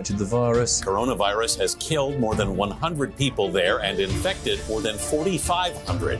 [0.00, 0.80] contracted the virus.
[0.80, 6.18] Coronavirus has killed more than 100 people there and infected more than 4,500.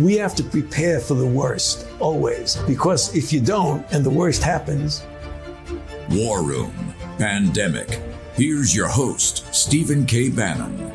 [0.00, 4.42] We have to prepare for the worst, always, because if you don't and the worst
[4.42, 5.04] happens.
[6.10, 6.72] War Room
[7.18, 8.00] Pandemic.
[8.34, 10.30] Here's your host, Stephen K.
[10.30, 10.92] Bannon.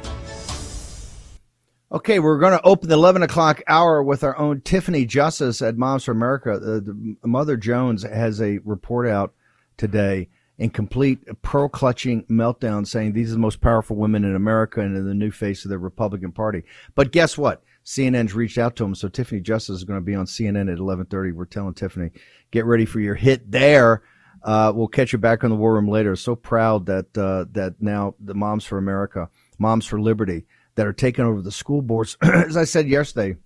[1.92, 5.78] Okay, we're going to open the 11 o'clock hour with our own Tiffany Justice at
[5.78, 6.54] Moms for America.
[6.54, 9.34] Uh, Mother Jones has a report out
[9.78, 14.82] today in complete pearl clutching meltdown, saying these are the most powerful women in America
[14.82, 16.64] and in the new face of the Republican Party.
[16.96, 17.64] But guess what?
[17.86, 20.80] CNN's reached out to him, so Tiffany Justice is going to be on CNN at
[20.80, 21.34] 11:30.
[21.34, 22.12] We're telling Tiffany,
[22.52, 24.04] get ready for your hit there.
[24.44, 26.16] Uh, we'll catch you back on the War Room later.
[26.16, 30.94] So proud that uh, that now the Moms for America, Moms for Liberty, that are
[30.94, 32.18] taking over the school boards.
[32.22, 33.38] As I said yesterday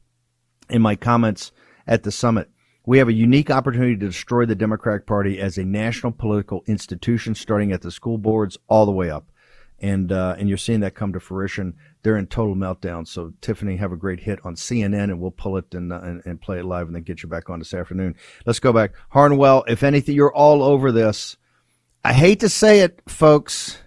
[0.69, 1.51] in my comments
[1.87, 2.49] at the summit,
[2.85, 7.35] we have a unique opportunity to destroy the Democratic Party as a national political institution,
[7.35, 9.25] starting at the school boards all the way up.
[9.79, 11.75] And, uh, and you're seeing that come to fruition.
[12.03, 13.07] They're in total meltdown.
[13.07, 16.21] So, Tiffany, have a great hit on CNN, and we'll pull it and, uh, and,
[16.25, 18.15] and play it live and then get you back on this afternoon.
[18.45, 18.91] Let's go back.
[19.09, 21.35] Harnwell, if anything, you're all over this.
[22.03, 23.79] I hate to say it, folks.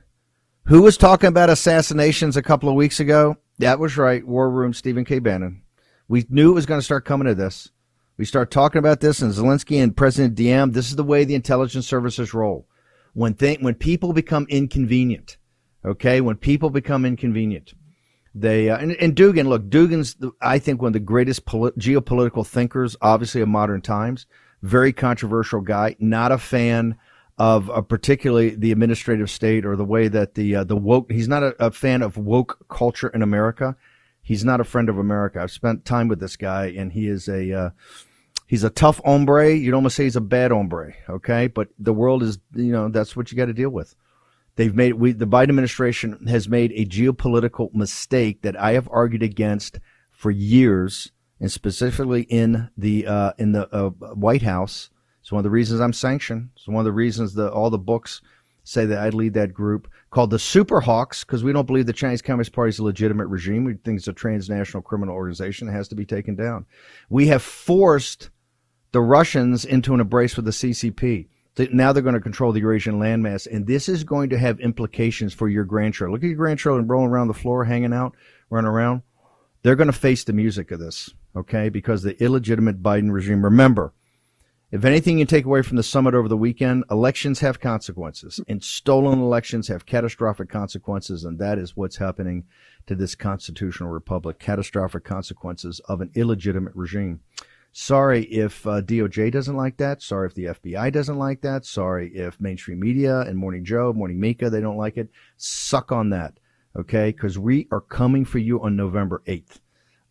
[0.64, 3.36] Who was talking about assassinations a couple of weeks ago?
[3.58, 4.26] That was right.
[4.26, 5.18] War Room, Stephen K.
[5.18, 5.62] Bannon.
[6.08, 7.70] We knew it was going to start coming to this.
[8.16, 10.70] We start talking about this, and Zelensky and President Diem.
[10.70, 12.68] This is the way the intelligence services roll.
[13.12, 15.36] When th- when people become inconvenient,
[15.84, 17.74] okay, when people become inconvenient,
[18.32, 19.46] they uh, and, and, Dugin.
[19.46, 24.26] Look, Dugin's I think one of the greatest poli- geopolitical thinkers, obviously of modern times.
[24.62, 25.96] Very controversial guy.
[25.98, 26.96] Not a fan
[27.36, 31.10] of uh, particularly the administrative state or the way that the uh, the woke.
[31.10, 33.76] He's not a, a fan of woke culture in America
[34.24, 35.40] he's not a friend of America.
[35.40, 37.70] I've spent time with this guy, and he is a uh,
[38.46, 39.54] he's a tough hombre.
[39.54, 40.94] You'd almost say he's a bad hombre.
[41.08, 43.94] Okay, but the world is you know that's what you got to deal with.
[44.56, 49.22] They've made we the Biden administration has made a geopolitical mistake that I have argued
[49.22, 49.78] against
[50.10, 54.90] for years, and specifically in the uh, in the uh, White House.
[55.20, 56.50] It's one of the reasons I'm sanctioned.
[56.54, 58.20] It's one of the reasons that all the books
[58.62, 61.92] say that I'd lead that group called the Super Hawks because we don't believe the
[61.92, 63.64] Chinese Communist Party is a legitimate regime.
[63.64, 66.66] We think it's a transnational criminal organization that has to be taken down.
[67.10, 68.30] We have forced
[68.92, 71.26] the Russians into an embrace with the CCP.
[71.72, 75.34] Now they're going to control the Eurasian landmass, and this is going to have implications
[75.34, 76.12] for your grandchildren.
[76.12, 78.14] Look at your grandchildren rolling around the floor, hanging out,
[78.50, 79.02] running around.
[79.64, 81.70] They're going to face the music of this, okay?
[81.70, 83.44] Because the illegitimate Biden regime.
[83.44, 83.92] Remember,
[84.74, 88.60] if anything you take away from the summit over the weekend, elections have consequences, and
[88.60, 92.42] stolen elections have catastrophic consequences, and that is what's happening
[92.88, 97.20] to this constitutional republic catastrophic consequences of an illegitimate regime.
[97.70, 100.02] Sorry if uh, DOJ doesn't like that.
[100.02, 101.64] Sorry if the FBI doesn't like that.
[101.64, 105.08] Sorry if mainstream media and Morning Joe, Morning Mika, they don't like it.
[105.36, 106.40] Suck on that,
[106.76, 107.12] okay?
[107.12, 109.60] Because we are coming for you on November 8th.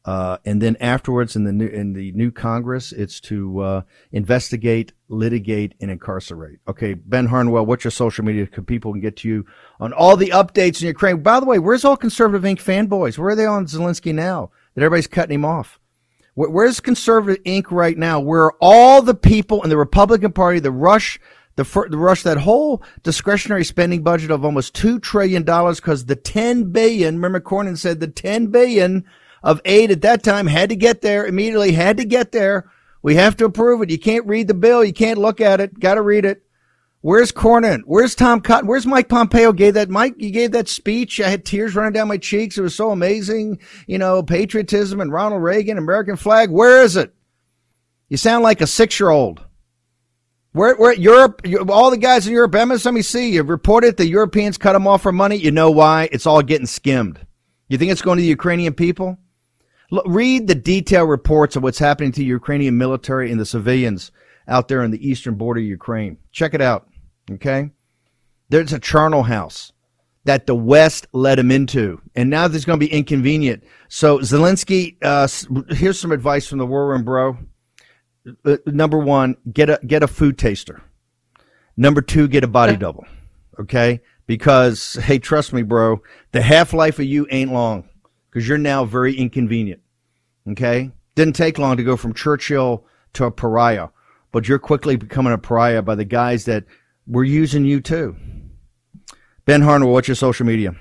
[0.06, 3.81] Uh, and then afterwards, in the new in the new Congress, it's to uh,
[4.12, 6.59] investigate, litigate, and incarcerate.
[6.68, 8.46] Okay, Ben Harnwell, what's your social media?
[8.46, 9.46] Can people can get to you
[9.80, 11.24] on all the updates in Ukraine?
[11.24, 12.62] By the way, where's all Conservative Inc.
[12.62, 13.18] fanboys?
[13.18, 14.52] Where are they on Zelensky now?
[14.75, 15.80] That everybody's cutting him off.
[16.34, 17.72] Where, where's Conservative Inc.
[17.72, 18.20] right now?
[18.20, 21.18] Where are all the people in the Republican Party, the rush?
[21.56, 26.16] The, the rush that whole discretionary spending budget of almost two trillion dollars because the
[26.16, 27.14] ten billion.
[27.14, 29.06] Remember, Cornyn said the ten billion
[29.44, 32.70] of aid at that time had to get there immediately, had to get there.
[33.02, 33.90] We have to approve it.
[33.90, 34.84] You can't read the bill.
[34.84, 35.79] You can't look at it.
[35.79, 36.44] Got to read it.
[37.02, 37.82] Where's Cornyn?
[37.85, 38.66] Where's Tom Cotton?
[38.66, 39.52] Where's Mike Pompeo?
[39.52, 40.16] Gave that Mike?
[40.17, 41.20] You gave that speech.
[41.20, 42.58] I had tears running down my cheeks.
[42.58, 43.59] It was so amazing.
[43.88, 46.50] You know, patriotism and Ronald Reagan, American flag.
[46.50, 47.14] Where is it?
[48.08, 49.44] You sound like a six year old.
[50.53, 54.88] Where, where Europe, all the guys in Europe, MSNBC, you've reported the Europeans cut them
[54.88, 55.35] off for money.
[55.35, 56.08] You know why?
[56.12, 57.20] It's all getting skimmed.
[57.67, 59.17] You think it's going to the Ukrainian people?
[59.93, 64.11] Look, read the detailed reports of what's happening to Ukrainian military and the civilians
[64.47, 66.17] out there in the eastern border of Ukraine.
[66.31, 66.90] Check it out.
[67.29, 67.69] Okay?
[68.49, 69.72] There's a charnel house.
[70.25, 72.01] that the West led him into.
[72.16, 73.63] And now there's going to be inconvenient.
[73.90, 75.28] So, Zelensky, uh,
[75.75, 77.37] here's some advice from the War Room, bro.
[78.45, 80.81] Uh, number one, get a get a food taster.
[81.75, 83.05] Number two, get a body double.
[83.59, 86.01] Okay, because hey, trust me, bro,
[86.31, 87.90] the half life of you ain't long
[88.29, 89.83] because you're now very inconvenient.
[90.49, 93.90] Okay, didn't take long to go from Churchill to a pariah,
[94.31, 96.66] but you're quickly becoming a pariah by the guys that
[97.07, 98.16] were using you too.
[99.45, 100.75] Ben Harnwell, what's your social media?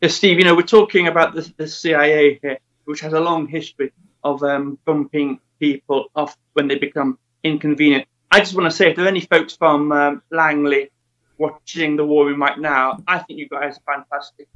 [0.00, 0.38] Yes, Steve.
[0.38, 3.92] You know, we're talking about the, the CIA here, which has a long history
[4.24, 8.06] of um, bumping people off when they become inconvenient.
[8.30, 10.90] I just want to say, if there are any folks from um, Langley
[11.36, 14.48] watching the war room right now, I think you guys are fantastic.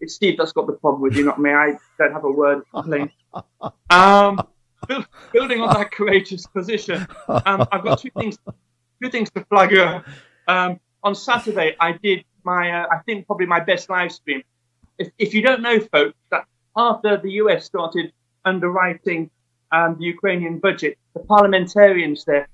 [0.00, 1.50] It's Steve that's got the problem with you, not me.
[1.50, 3.10] I don't have a word to complain.
[3.90, 4.40] Um,
[5.32, 8.38] building on that courageous position, um, I've got two things,
[9.02, 10.04] two things to flag up.
[10.48, 14.42] Um, on Saturday, I did my, uh, I think probably my best live stream.
[14.98, 16.44] If, if you don't know, folks, that
[16.76, 18.12] after the US started
[18.44, 19.30] underwriting
[19.72, 22.48] um, the Ukrainian budget, the parliamentarians there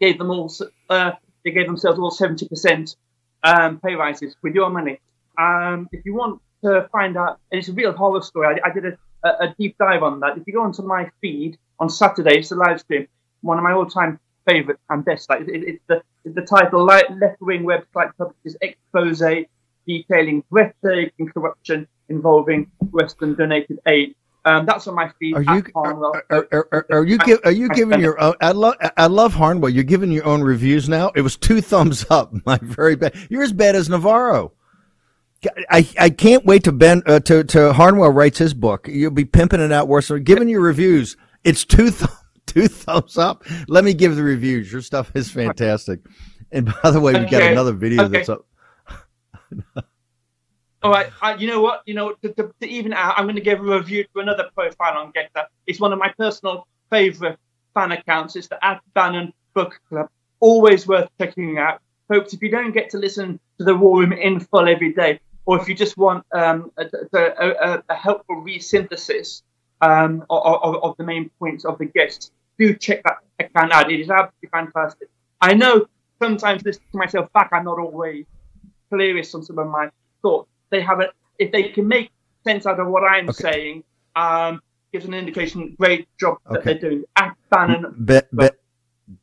[0.00, 0.52] gave them all,
[0.90, 1.12] uh,
[1.44, 2.96] they gave themselves all 70%
[3.42, 5.00] um, pay rises with your money.
[5.38, 8.72] Um, if you want to find out, and it's a real horror story, I, I
[8.72, 8.84] did
[9.24, 10.38] a, a, deep dive on that.
[10.38, 13.06] If you go onto my feed on Saturday, it's a live stream,
[13.42, 14.18] one of my all-time
[14.48, 15.28] favorite and best.
[15.28, 19.22] Like it, it's the the title left-wing website publishes expose
[19.86, 24.14] detailing breathtaking corruption involving Western donated aid.
[24.44, 25.34] Um, that's on my feed.
[25.34, 28.34] Are you are, are, are, are, you give, are you giving your own?
[28.40, 29.70] I love I love Harnwell.
[29.70, 31.10] You're giving your own reviews now.
[31.14, 32.32] It was two thumbs up.
[32.46, 33.14] My very bad.
[33.28, 34.52] You're as bad as Navarro.
[35.70, 38.88] I, I can't wait to Ben uh, to to Harnwell writes his book.
[38.88, 40.06] You'll be pimping it out worse.
[40.06, 42.10] So giving your reviews, it's two th-
[42.46, 43.44] two thumbs up.
[43.68, 44.72] Let me give the reviews.
[44.72, 46.00] Your stuff is fantastic.
[46.50, 48.18] And by the way, we've got another video okay.
[48.18, 48.46] that's up.
[50.82, 51.82] All right, I, you know what?
[51.86, 54.48] You know, to, to, to even out, I'm going to give a review to another
[54.54, 55.46] profile on GETTR.
[55.66, 57.36] It's one of my personal favorite
[57.74, 58.36] fan accounts.
[58.36, 60.08] It's the Ad Bannon Book Club.
[60.38, 61.80] Always worth checking out.
[62.06, 65.18] Folks, if you don't get to listen to the War Room in full every day,
[65.48, 66.84] or if you just want um, a,
[67.14, 69.40] a, a, helpful resynthesis
[69.80, 73.90] um, of, of, the main points of the guests, do check that account out.
[73.90, 75.08] It is absolutely fantastic.
[75.40, 75.86] I know
[76.20, 78.26] sometimes listening to myself back, I'm not always
[78.90, 79.88] clearest on some of my
[80.20, 81.12] thoughts they have it.
[81.38, 82.10] If they can make
[82.44, 83.52] sense out of what I'm okay.
[83.52, 83.84] saying,
[84.16, 84.60] um,
[84.92, 85.74] gives an indication.
[85.80, 86.72] Great job that okay.
[86.74, 87.04] they're doing.
[87.16, 87.94] At Bannon.
[88.04, 88.50] Be, be,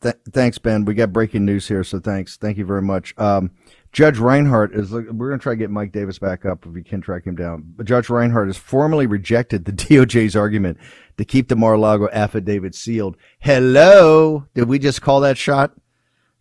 [0.01, 0.86] th- thanks, Ben.
[0.86, 2.38] We got breaking news here, so thanks.
[2.38, 3.13] Thank you very much.
[3.19, 3.51] Um,
[3.95, 4.92] Judge Reinhart is.
[4.92, 7.38] We're going to try to get Mike Davis back up if we can track him
[7.38, 7.63] down.
[7.77, 10.80] But Judge Reinhart has formally rejected the DOJ's argument
[11.18, 13.15] to keep the Mar-a-Lago affidavit sealed.
[13.39, 15.75] Hello, did we just call that shot?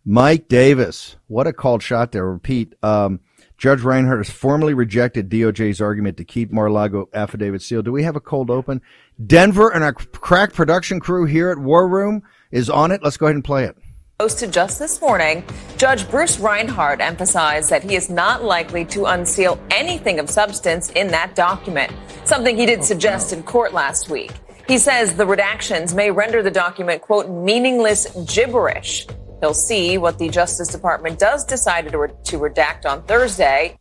[0.03, 2.29] Mike Davis, what a called shot there.
[2.29, 2.75] Repeat.
[2.83, 3.21] Um,
[3.57, 7.85] Judge Reinhart has formally rejected DOJ's argument to keep Mar-a-Lago affidavit sealed.
[7.85, 8.81] Do we have a cold open?
[9.25, 13.01] Denver and our crack production crew here at War Room is on it.
[13.01, 13.77] Let's go ahead and play it.
[14.17, 15.43] Posted just this morning,
[15.75, 21.09] Judge Bruce Reinhart emphasized that he is not likely to unseal anything of substance in
[21.09, 21.91] that document,
[22.23, 24.31] something he did oh, suggest in court last week.
[24.69, 29.05] He says the redactions may render the document, quote, meaningless gibberish.
[29.41, 33.77] He'll see what the Justice Department does decide to, re- to redact on Thursday.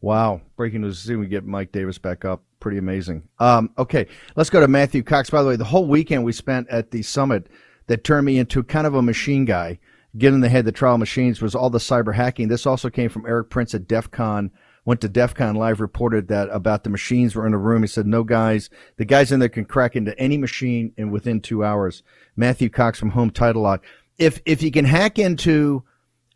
[0.00, 0.40] Wow.
[0.56, 1.00] Breaking news.
[1.00, 2.42] See we get Mike Davis back up.
[2.60, 3.28] Pretty amazing.
[3.40, 4.06] Um, okay.
[4.36, 5.28] Let's go to Matthew Cox.
[5.28, 7.46] By the way, the whole weekend we spent at the summit
[7.90, 9.80] that turned me into kind of a machine guy,
[10.16, 12.46] getting the head the trial machines was all the cyber hacking.
[12.46, 14.52] This also came from Erik Prince at DEF CON
[14.84, 17.82] went to DEF CON Live, reported that about the machines were in the room.
[17.82, 21.40] He said, no guys, the guys in there can crack into any machine in within
[21.40, 22.02] two hours.
[22.34, 23.84] Matthew Cox from Home Title Lock
[24.20, 25.82] if if you can hack into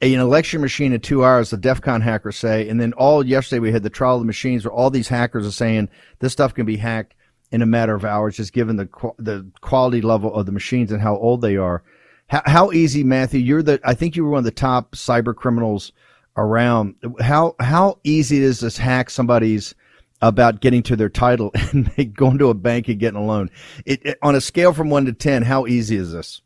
[0.03, 3.25] a, an election machine in two hours, the DEF CON hackers say, and then all
[3.25, 6.33] yesterday we had the trial of the machines where all these hackers are saying this
[6.33, 7.15] stuff can be hacked
[7.55, 11.01] in a matter of hours, just given the the quality level of the machines and
[11.01, 11.85] how old they are.
[12.27, 13.39] How, how easy, Matthew?
[13.39, 15.93] You're the I think you were one of the top cyber criminals
[16.37, 16.97] around.
[17.21, 19.73] How how easy is this hack somebody's
[20.21, 23.51] about getting to their title and going to a bank and getting a loan?
[23.87, 26.43] It, it, on a scale from one to ten, how easy is this?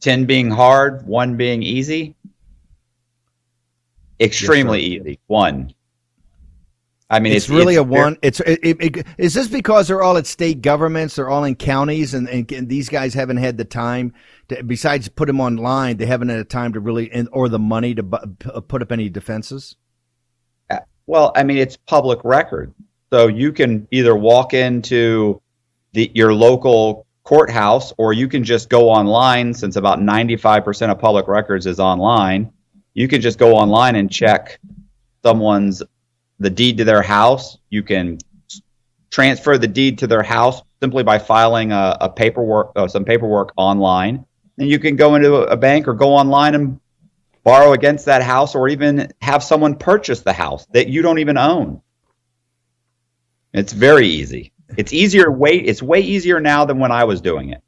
[0.00, 2.14] 10 being hard, one being easy.
[4.18, 5.20] Extremely yes, easy.
[5.26, 5.74] One.
[7.14, 8.18] I mean, it's, it's really it's, a one.
[8.22, 11.16] It's it, it, it, is this because they're all at state governments?
[11.16, 14.12] They're all in counties, and, and, and these guys haven't had the time
[14.48, 14.62] to.
[14.62, 18.02] Besides, put them online, they haven't had the time to really, or the money to
[18.02, 19.76] put up any defenses.
[20.70, 22.74] Uh, well, I mean, it's public record,
[23.10, 25.40] so you can either walk into
[25.92, 31.28] the your local courthouse, or you can just go online since about 95% of public
[31.28, 32.52] records is online
[32.94, 34.58] you can just go online and check
[35.22, 35.82] someone's
[36.38, 37.58] the deed to their house.
[37.70, 38.18] You can
[39.10, 43.52] transfer the deed to their house simply by filing a, a paperwork, uh, some paperwork
[43.56, 44.26] online.
[44.58, 46.80] And you can go into a bank or go online and
[47.42, 51.36] borrow against that house, or even have someone purchase the house that you don't even
[51.36, 51.82] own.
[53.52, 54.52] It's very easy.
[54.76, 55.30] It's easier.
[55.30, 57.62] Way it's way easier now than when I was doing it.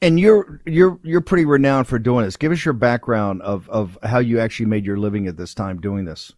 [0.00, 2.36] And you're you're you're pretty renowned for doing this.
[2.36, 5.80] Give us your background of of how you actually made your living at this time
[5.80, 6.32] doing this.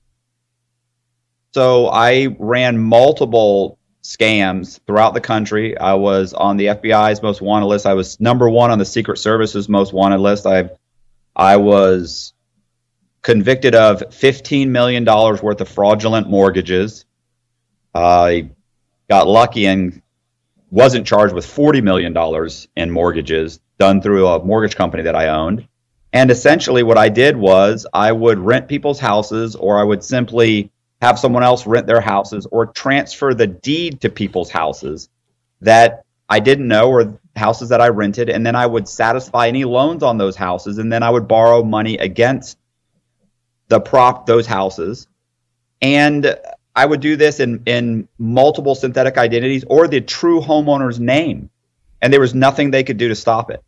[1.54, 5.76] So I ran multiple scams throughout the country.
[5.76, 7.86] I was on the FBI's most wanted list.
[7.86, 10.46] I was number one on the Secret Service's most wanted list.
[10.46, 10.70] I
[11.36, 12.32] I was
[13.20, 17.04] convicted of fifteen million dollars worth of fraudulent mortgages.
[17.94, 18.50] I
[19.08, 20.00] got lucky and
[20.70, 22.16] wasn't charged with $40 million
[22.76, 25.68] in mortgages done through a mortgage company that I owned.
[26.14, 30.71] And essentially, what I did was I would rent people's houses, or I would simply
[31.02, 35.08] have someone else rent their houses, or transfer the deed to people's houses
[35.60, 38.30] that I didn't know, or houses that I rented.
[38.30, 40.78] And then I would satisfy any loans on those houses.
[40.78, 42.56] And then I would borrow money against
[43.66, 45.08] the prop, those houses.
[45.80, 46.38] And
[46.76, 51.50] I would do this in, in multiple synthetic identities or the true homeowner's name.
[52.00, 53.62] And there was nothing they could do to stop it.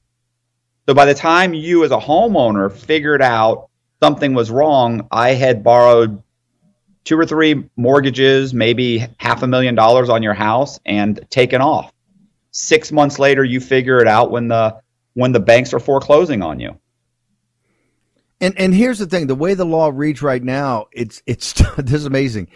[0.87, 5.65] So by the time you as a homeowner figured out something was wrong, I had
[5.65, 6.23] borrowed
[7.05, 11.93] two or three mortgages, maybe half a million dollars on your house and taken off.
[12.51, 14.77] Six months later, you figure it out when the
[15.15, 16.79] when the banks are foreclosing on you.
[18.41, 21.95] And and here's the thing: the way the law reads right now, it's it's this
[21.95, 22.49] is amazing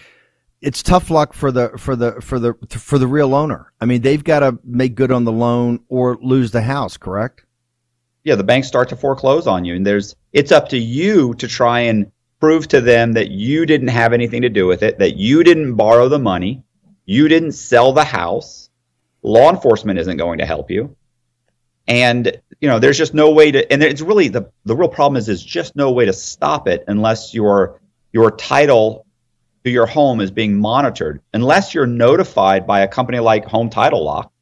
[0.60, 3.72] it's tough luck for the for the for the for the real owner.
[3.80, 7.44] I mean, they've got to make good on the loan or lose the house, correct?
[8.24, 11.48] Yeah, the banks start to foreclose on you, and there's it's up to you to
[11.48, 15.16] try and prove to them that you didn't have anything to do with it, that
[15.16, 16.62] you didn't borrow the money,
[17.04, 18.70] you didn't sell the house.
[19.22, 20.96] Law enforcement isn't going to help you,
[21.88, 23.72] and you know there's just no way to.
[23.72, 26.84] And it's really the the real problem is there's just no way to stop it
[26.86, 27.80] unless your
[28.12, 29.06] your title
[29.64, 34.04] to your home is being monitored unless you're notified by a company like Home Title
[34.04, 34.32] Lock.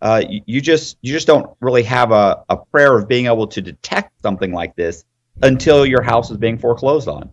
[0.00, 3.48] Uh, you, you, just you just don't really have a, a prayer of being able
[3.48, 5.04] to detect something like this
[5.42, 7.32] until your house is being foreclosed on.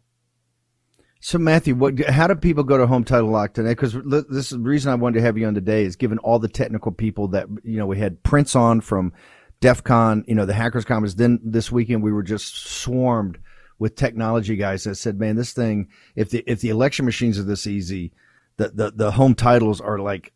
[1.25, 3.69] So Matthew, what, how do people go to Home Title Lock today?
[3.69, 6.37] Because this is the reason I wanted to have you on today is given all
[6.37, 9.11] the technical people that you know we had Prince on from
[9.59, 11.15] DEF CON, you know the Hackers Conference.
[11.15, 13.39] Then this weekend we were just swarmed
[13.79, 17.43] with technology guys that said, "Man, this thing if the if the election machines are
[17.43, 18.13] this easy,
[18.57, 20.31] the the, the home titles are like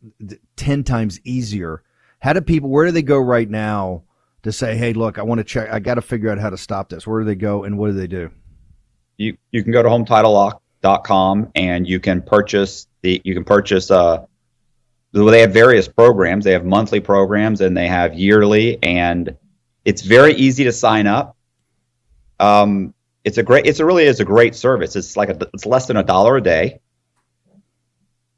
[0.56, 1.84] ten times easier."
[2.18, 2.68] How do people?
[2.68, 4.02] Where do they go right now
[4.42, 5.70] to say, "Hey, look, I want to check.
[5.70, 7.86] I got to figure out how to stop this." Where do they go and what
[7.86, 8.32] do they do?
[9.18, 9.88] You you can go to
[10.82, 14.24] hometitlelock.com and you can purchase the you can purchase uh
[15.12, 16.44] they have various programs.
[16.44, 19.36] They have monthly programs and they have yearly, and
[19.84, 21.36] it's very easy to sign up.
[22.38, 22.94] Um,
[23.24, 25.86] it's a great it's a really is a great service it's like a, it's less
[25.86, 26.80] than a dollar a day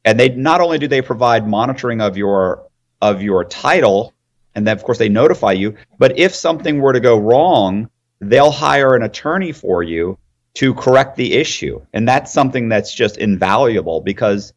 [0.05, 2.67] and they not only do they provide monitoring of your
[3.01, 4.13] of your title
[4.57, 7.89] and then of course they notify you but if something were to go wrong
[8.21, 10.19] they'll hire an attorney for you
[10.55, 14.53] to correct the issue and that's something that's just invaluable because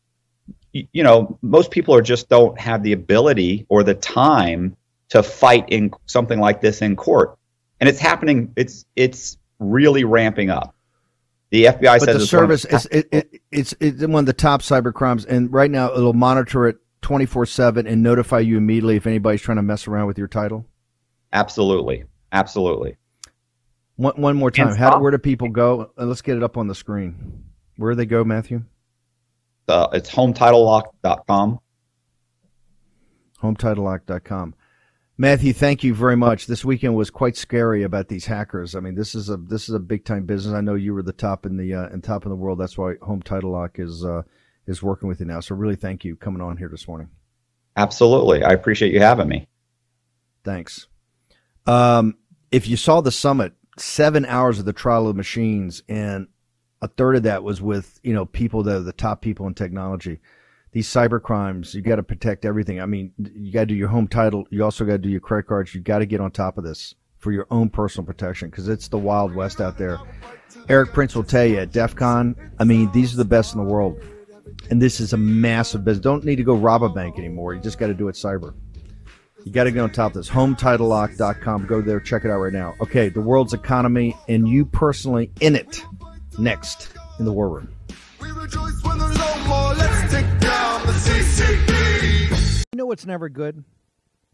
[0.71, 4.75] you know most people are just don't have the ability or the time
[5.09, 7.37] to fight in something like this in court
[7.79, 10.75] and it's happening it's it's really ramping up.
[11.51, 14.61] The FBI but says the service is it, it, it's it's one of the top
[14.61, 18.95] cyber crimes, and right now it'll monitor it twenty four seven and notify you immediately
[18.95, 20.65] if anybody's trying to mess around with your title.
[21.31, 22.97] Absolutely, absolutely.
[23.97, 25.91] One one more time, how where do people go?
[25.97, 27.43] Uh, let's get it up on the screen.
[27.77, 28.63] Where do they go, Matthew?
[29.67, 31.59] Uh, it's hometitlelock.com.
[33.41, 34.55] Hometitlelock.com.
[35.17, 36.45] Matthew, thank you very much.
[36.45, 38.75] This weekend was quite scary about these hackers.
[38.75, 40.53] I mean, this is a this is a big time business.
[40.53, 42.59] I know you were the top in the uh, in top in the world.
[42.59, 44.23] That's why Home Title Lock is uh,
[44.67, 45.39] is working with you now.
[45.39, 47.09] So really, thank you coming on here this morning.
[47.77, 49.47] Absolutely, I appreciate you having me.
[50.43, 50.87] Thanks.
[51.65, 52.17] Um,
[52.51, 56.27] if you saw the summit, seven hours of the trial of machines, and
[56.81, 59.53] a third of that was with you know people that are the top people in
[59.53, 60.19] technology
[60.75, 62.81] these cyber crimes, you got to protect everything.
[62.81, 64.45] I mean, you got to do your home title.
[64.49, 65.73] You also got to do your credit cards.
[65.73, 68.89] You got to get on top of this for your own personal protection because it's
[68.89, 69.99] the wild west out there.
[70.67, 73.63] Erik Prince will tell you at DEF CON, I mean, these are the best in
[73.63, 74.03] the world.
[74.69, 76.03] And this is a massive business.
[76.03, 77.53] Don't need to go rob a bank anymore.
[77.53, 78.53] You just got to do it cyber.
[79.45, 80.29] You got to get on top of this.
[80.29, 81.67] HomeTitleLock.com.
[81.67, 82.73] Go there, check it out right now.
[82.81, 85.83] Okay, the world's economy and you personally in it.
[86.39, 87.69] Next in the War Room.
[92.71, 93.63] You know what's never good?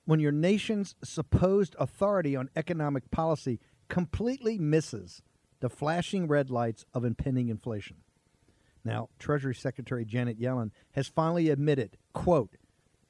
[0.05, 5.21] When your nation's supposed authority on economic policy completely misses
[5.59, 7.97] the flashing red lights of impending inflation.
[8.85, 12.55] Now, Treasury Secretary Janet Yellen has finally admitted, quote,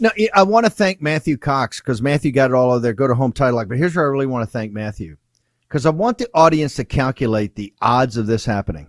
[0.00, 2.92] Now, I want to thank Matthew Cox because Matthew got it all over there.
[2.92, 3.68] Go to home title lock.
[3.68, 5.16] But here's where I really want to thank Matthew
[5.68, 8.88] because I want the audience to calculate the odds of this happening.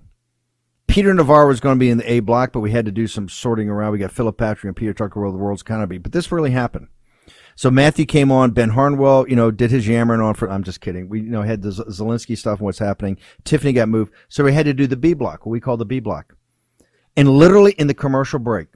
[0.88, 3.08] Peter Navarro was going to be in the A block, but we had to do
[3.08, 3.92] some sorting around.
[3.92, 5.98] We got Philip Patrick and Peter Tucker, world the world's economy.
[5.98, 6.88] But this really happened.
[7.56, 8.52] So Matthew came on.
[8.52, 10.50] Ben Harnwell, you know, did his yammering on for.
[10.50, 11.10] I'm just kidding.
[11.10, 13.18] We, you know, had the Zelensky stuff and what's happening.
[13.44, 15.86] Tiffany got moved, so we had to do the B block, what we call the
[15.86, 16.36] B block.
[17.18, 18.68] And literally in the commercial break,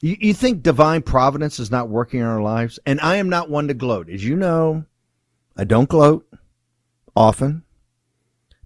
[0.00, 2.78] you, you think divine providence is not working in our lives?
[2.86, 4.10] And I am not one to gloat.
[4.10, 4.84] As you know,
[5.56, 6.26] I don't gloat
[7.14, 7.62] often.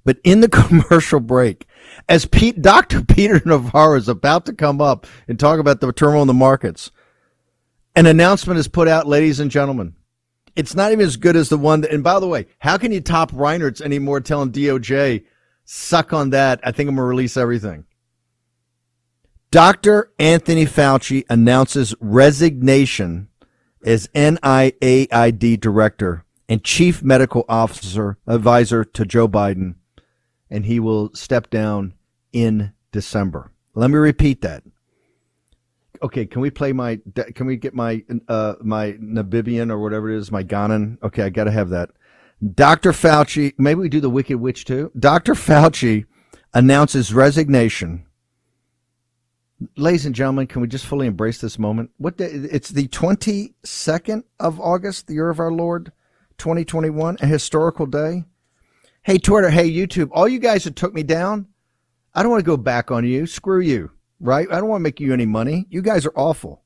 [0.04, 1.66] But in the commercial break,
[2.08, 3.02] as Pete, Dr.
[3.08, 6.90] Peter Navarro is about to come up and talk about the turmoil in the markets,
[7.94, 9.94] an announcement is put out, ladies and gentlemen.
[10.56, 12.92] It's not even as good as the one that, and by the way, how can
[12.92, 15.24] you top Reinhart's anymore telling DOJ,
[15.64, 16.60] suck on that?
[16.64, 17.84] I think I'm going to release everything.
[19.52, 20.12] Dr.
[20.20, 23.26] Anthony Fauci announces resignation
[23.84, 29.74] as NIAID director and chief medical officer advisor to Joe Biden,
[30.48, 31.94] and he will step down
[32.32, 33.50] in December.
[33.74, 34.62] Let me repeat that.
[36.00, 37.00] Okay, can we play my?
[37.34, 40.96] Can we get my uh, my Nabibian or whatever it is, my Ghanan?
[41.02, 41.90] Okay, I got to have that.
[42.54, 42.92] Dr.
[42.92, 44.92] Fauci, maybe we do the Wicked Witch too.
[44.96, 45.34] Dr.
[45.34, 46.06] Fauci
[46.54, 48.06] announces resignation
[49.77, 51.90] ladies and gentlemen, can we just fully embrace this moment?
[51.99, 55.92] What day, it's the 22nd of August, the year of our Lord,
[56.38, 58.25] 2021, a historical day.
[59.03, 61.46] Hey, Twitter, hey, YouTube, all you guys that took me down,
[62.14, 63.27] I don't want to go back on you.
[63.27, 64.49] Screw you, right?
[64.51, 65.66] I don't want to make you any money.
[65.70, 66.62] You guys are awful.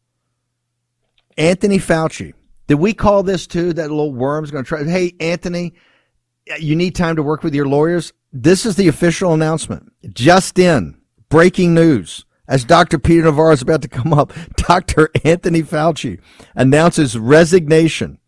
[1.37, 2.33] Anthony Fauci.
[2.67, 3.73] Did we call this too?
[3.75, 4.85] That little worm's going to try.
[4.85, 5.75] Hey, Anthony,
[6.59, 8.13] you need time to work with your lawyers.
[8.33, 9.93] This is the official announcement.
[10.15, 12.99] Just in, breaking news as Dr.
[12.99, 15.11] Peter Navarro is about to come up, Dr.
[15.25, 16.21] Anthony Fauci
[16.55, 18.19] announces resignation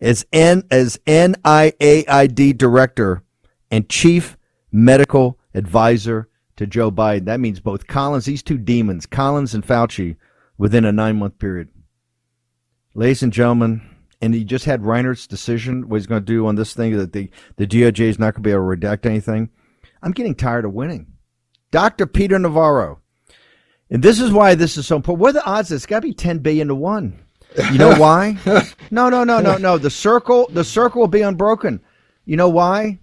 [0.00, 3.22] as N as NIAID director
[3.70, 4.36] and chief
[4.72, 7.26] medical advisor to Joe Biden.
[7.26, 10.16] That means both Collins, these two demons, Collins and Fauci,
[10.58, 11.68] within a nine month period.
[12.94, 13.82] Ladies and gentlemen,
[14.20, 17.12] and he just had Reinhart's decision, what he's going to do on this thing, that
[17.12, 19.48] the, the DOJ is not going to be able to redact anything.
[20.02, 21.06] I'm getting tired of winning.
[21.70, 22.06] Dr.
[22.06, 23.00] Peter Navarro,
[23.90, 25.20] and this is why this is so important.
[25.20, 25.72] What are the odds?
[25.72, 27.18] It's got to be ten billion to one.
[27.72, 28.36] You know why?
[28.90, 29.78] no, no, no, no, no.
[29.78, 31.80] The circle, the circle will be unbroken.
[32.24, 32.98] You know why?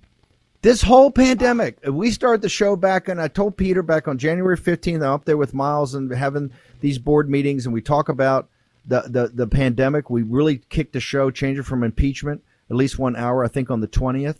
[0.61, 1.77] This whole pandemic.
[1.87, 4.95] We started the show back, and I told Peter back on January 15th.
[4.95, 8.49] I'm up there with Miles and having these board meetings, and we talk about
[8.85, 10.09] the the, the pandemic.
[10.09, 13.43] We really kicked the show, changed it from impeachment at least one hour.
[13.43, 14.37] I think on the 20th.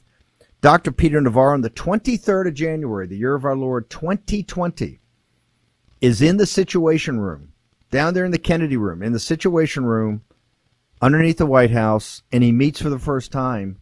[0.60, 0.92] Dr.
[0.92, 5.00] Peter Navarro on the 23rd of January, the year of our Lord 2020
[6.02, 7.54] is in the situation room,
[7.92, 10.22] down there in the Kennedy room, in the situation room
[11.02, 13.78] underneath the White House, and he meets for the first time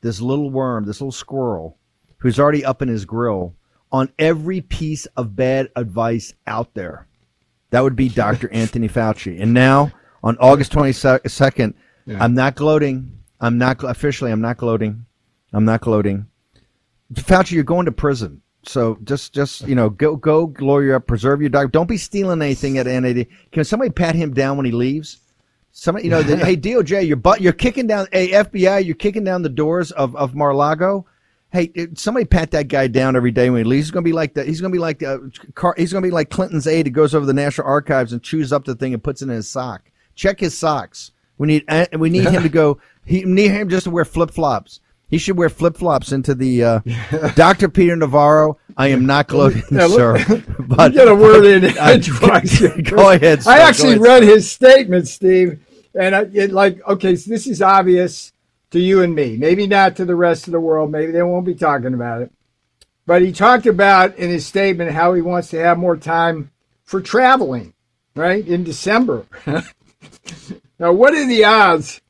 [0.00, 1.78] this little worm, this little squirrel,
[2.18, 3.54] who's already up in his grill
[3.92, 7.06] on every piece of bad advice out there.
[7.70, 8.48] That would be Dr.
[8.52, 9.40] Anthony Fauci.
[9.40, 11.74] And now on August 22nd,
[12.06, 12.22] Yeah.
[12.22, 13.18] I'm not gloating.
[13.40, 14.30] I'm not officially.
[14.32, 15.06] I'm not gloating.
[15.52, 16.26] I'm not gloating.
[17.12, 18.42] Fauci, you're going to prison.
[18.66, 21.72] So just, just you know, go, go, lawyer up, preserve your dog.
[21.72, 23.26] Don't be stealing anything at NAD.
[23.52, 25.18] Can somebody pat him down when he leaves?
[25.76, 28.06] Somebody, you know, the, hey DOJ, you're but you're kicking down.
[28.12, 31.04] Hey FBI, you're kicking down the doors of of Mar-a-Lago.
[31.50, 33.86] Hey, somebody pat that guy down every day when he leaves.
[33.86, 34.46] He's gonna be like that.
[34.46, 35.18] He's gonna be like uh,
[35.56, 38.52] Car- he's gonna be like Clinton's aide who goes over the National Archives and chews
[38.52, 39.90] up the thing and puts it in his sock.
[40.14, 41.10] Check his socks.
[41.38, 42.78] We need uh, we need him to go.
[43.04, 44.78] He need him just to wear flip flops.
[45.14, 46.80] He should wear flip flops into the uh,
[47.36, 47.68] Dr.
[47.68, 48.58] Peter Navarro.
[48.76, 50.42] I am not gloating, Yeah, look- sir.
[50.58, 52.58] But get a word in I- edgewise.
[52.82, 53.44] go ahead.
[53.44, 53.50] Sir.
[53.52, 54.00] I actually ahead.
[54.00, 55.60] read his statement, Steve,
[55.94, 58.32] and I, it like okay, so this is obvious
[58.72, 59.36] to you and me.
[59.36, 60.90] Maybe not to the rest of the world.
[60.90, 62.32] Maybe they won't be talking about it.
[63.06, 66.50] But he talked about in his statement how he wants to have more time
[66.82, 67.72] for traveling,
[68.16, 69.26] right in December.
[70.76, 72.00] now, what are the odds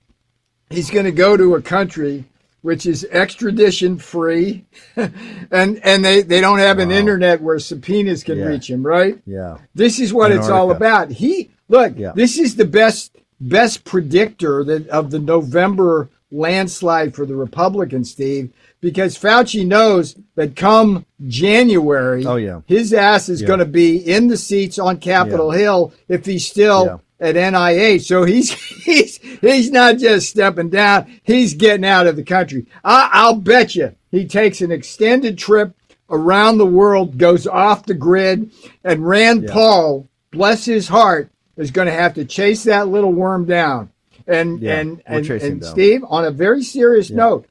[0.71, 2.25] he's going to go to a country
[2.65, 4.65] which is extradition free,
[4.97, 8.47] and and they, they don't have an internet where subpoenas can Yeah.
[8.47, 9.19] reach him, right?
[9.27, 9.59] Yeah.
[9.75, 11.11] This is what it's all about.
[11.11, 11.93] He look.
[11.95, 12.13] Yeah.
[12.15, 18.51] This is the best best predictor that of the November landslide for the Republicans, Steve,
[18.81, 22.63] because Fauci knows that come January, Oh, yeah.
[22.67, 23.47] his ass is Yeah.
[23.49, 28.03] going to be in the seats on Capitol Hill if he's still at NIH.
[28.03, 28.53] So he's
[28.85, 32.67] he's he's not just stepping down; he's getting out of the country.
[32.83, 35.75] I, I'll bet you he takes an extended trip
[36.11, 38.51] around the world, goes off the grid,
[38.85, 43.45] and Rand Paul, bless his heart, is going to have to chase that little worm
[43.45, 43.91] down.
[44.27, 45.71] And Yeah, and and, and down.
[45.71, 47.47] Steve, on a very serious note,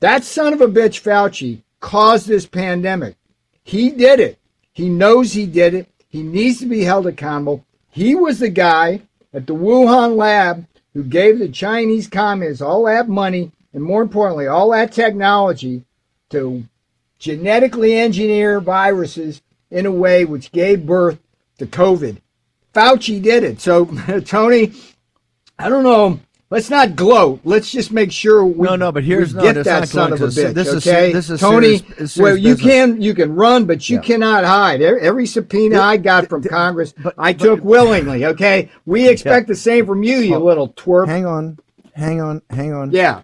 [0.00, 3.16] that son of a bitch Fauci caused this pandemic.
[3.62, 4.38] He did it.
[4.72, 5.88] He knows he did it.
[6.08, 7.64] He needs to be held accountable.
[7.90, 9.02] He was the guy
[9.38, 14.48] at the Wuhan lab who gave the Chinese communists all that money and, more importantly,
[14.48, 15.84] all that technology
[16.30, 16.64] to
[17.20, 21.20] genetically engineer viruses in a way which gave birth
[21.58, 22.16] to COVID.
[22.74, 23.60] Fauci did it.
[23.60, 23.84] So,
[24.24, 24.72] Tony,
[25.56, 26.18] I don't know.
[26.50, 27.40] Let's not gloat.
[27.44, 30.28] Let's just make sure we, No, no, but here's- no, get that son of a
[30.28, 30.54] bitch.
[30.54, 31.78] this is- okay, this is Tony.
[31.78, 32.72] serious- serious well, you business.
[32.72, 34.02] can you can run, but you Yeah.
[34.02, 34.80] cannot hide.
[34.80, 38.24] Every, every subpoena I got from Congress, I took willingly.
[38.24, 41.06] Okay, we expect the same from you, you little twerp.
[41.08, 41.58] Hang on,
[41.92, 42.92] hang on, hang on.
[42.92, 43.20] Yeah.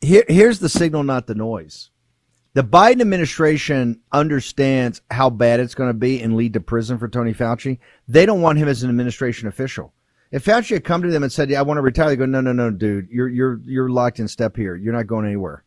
[0.00, 1.90] Here, here's the signal, not the noise.
[2.54, 7.08] The Biden administration understands how bad it's going to be and lead to prison for
[7.08, 7.78] Tony Fauci.
[8.06, 9.92] They don't want him as an administration official.
[10.32, 12.26] If Fauci had come to them and said, "Yeah, I want to retire," they go,
[12.26, 14.74] "No, no, no, dude, you're you're you're locked in step here.
[14.74, 15.62] You're not going anywhere."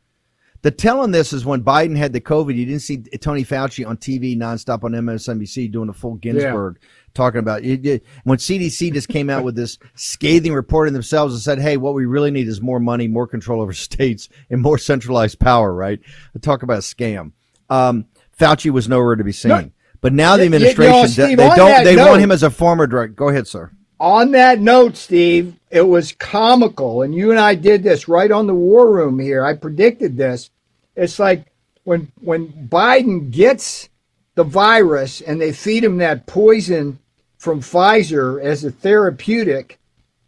[0.63, 3.97] The telling this is when Biden had the COVID, you didn't see Tony Fauci on
[3.97, 6.79] TV nonstop on MSNBC doing a full Ginsburg
[7.13, 7.85] talking about it.
[7.85, 11.77] it- When CDC just came out with this scathing report in themselves and said, "Hey,
[11.77, 15.71] what we really need is more money, more control over states, and more centralized power."
[15.71, 15.99] Right?
[16.41, 17.33] Talk about a scam.
[17.69, 18.05] Um,
[18.39, 19.49] Fauci was nowhere to be seen.
[19.49, 19.69] No.
[20.01, 21.83] but now the Y- y- you know, administration, Steve, they on don't.
[21.83, 23.13] They note- want him as a former director.
[23.13, 23.69] Go ahead, sir.
[23.99, 28.47] On that note, Steve, it was comical, and you and I did this right on
[28.47, 29.45] the war room here.
[29.45, 30.49] I predicted this.
[30.95, 31.45] It's like
[31.83, 33.89] when when Biden gets
[34.35, 36.99] the virus and they feed him that poison
[37.37, 39.79] from Pfizer as a therapeutic.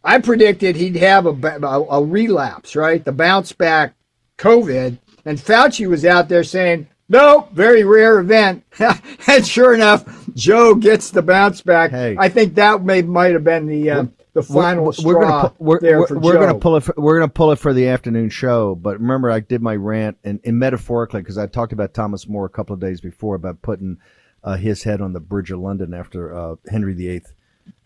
[0.02, 3.04] I predicted he'd have a, a, a relapse, right?
[3.04, 3.94] The bounce back
[4.38, 4.98] COVID.
[5.24, 8.64] And Fauci was out there saying, no, very rare event.
[9.26, 11.92] and sure enough, Joe gets the bounce back.
[11.92, 14.04] I think that may might have been the uh,
[14.38, 16.40] the final we're, straw we're gonna we're, there for we're Joe.
[16.40, 19.40] gonna pull it for, we're gonna pull it for the afternoon show but remember i
[19.40, 22.80] did my rant and, and metaphorically because i talked about thomas more a couple of
[22.80, 23.98] days before about putting
[24.44, 27.20] uh, his head on the bridge of london after uh, henry viii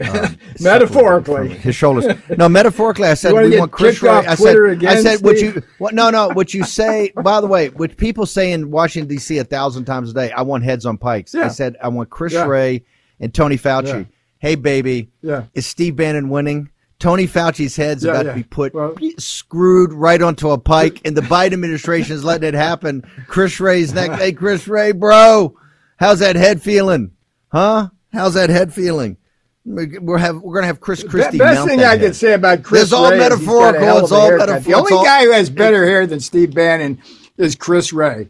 [0.01, 1.49] um, Metaphorically.
[1.49, 2.07] his shoulders.
[2.37, 4.11] No, metaphorically, I said we want Chris Wray.
[4.11, 5.95] I said, Twitter I again, said, what you, what?
[5.95, 7.13] No, no, what you say.
[7.23, 9.39] By the way, what people say in Washington D.C.
[9.39, 10.33] a thousand times a day.
[10.33, 11.35] I want heads on pikes.
[11.35, 12.47] I said I want Chris Yeah.
[12.47, 12.85] Wray
[13.21, 13.87] and Tony Fauci.
[13.87, 14.05] Yeah.
[14.39, 15.45] Hey, baby, Yeah.
[15.55, 16.69] is Steve Bannon winning?
[16.99, 18.33] Tony Fauci's head's Yeah, about yeah.
[18.33, 18.73] to be put
[19.21, 23.05] screwed right onto a pike, and the Biden administration is letting it happen.
[23.29, 24.19] Chris Wray's next.
[24.19, 25.57] Hey, Chris Wray, bro,
[25.97, 27.13] how's that head feeling?
[27.53, 27.89] Huh?
[28.13, 29.17] How's that head feeling?
[29.65, 31.39] We're have we're gonna have Chris Christie.
[31.39, 32.01] The Best mount thing I head.
[32.01, 33.99] can say about Chris It's all Wray is he's got a metaphorical.
[33.99, 34.49] It's all haircut.
[34.49, 36.99] metaphor- The only all- guy who has better hair than Steve Bannon
[37.39, 38.27] is Chris Wray.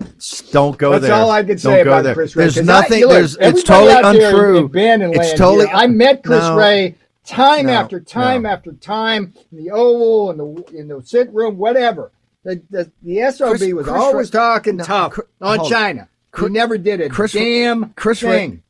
[0.53, 1.11] Don't go That's there.
[1.11, 2.15] That's all I can say Don't go about there.
[2.15, 2.45] Chris Wray.
[2.45, 2.99] There's nothing.
[2.99, 3.37] I, look, there's.
[3.41, 4.57] It's totally out there in- untrue.
[4.59, 5.67] In Bannon it's land totally.
[5.69, 6.57] here, I met Chris no.
[6.57, 8.51] Wray time No, after time no.
[8.51, 12.11] after time in the Oval, in the in the sit room, whatever.
[12.45, 15.65] The, the, the SOB Chris- was Chris always Ra- talking No, tough Chris- on.
[15.67, 16.09] China.
[16.31, 18.63] Chris- he never did a Chris- damn Chris Ra- thing.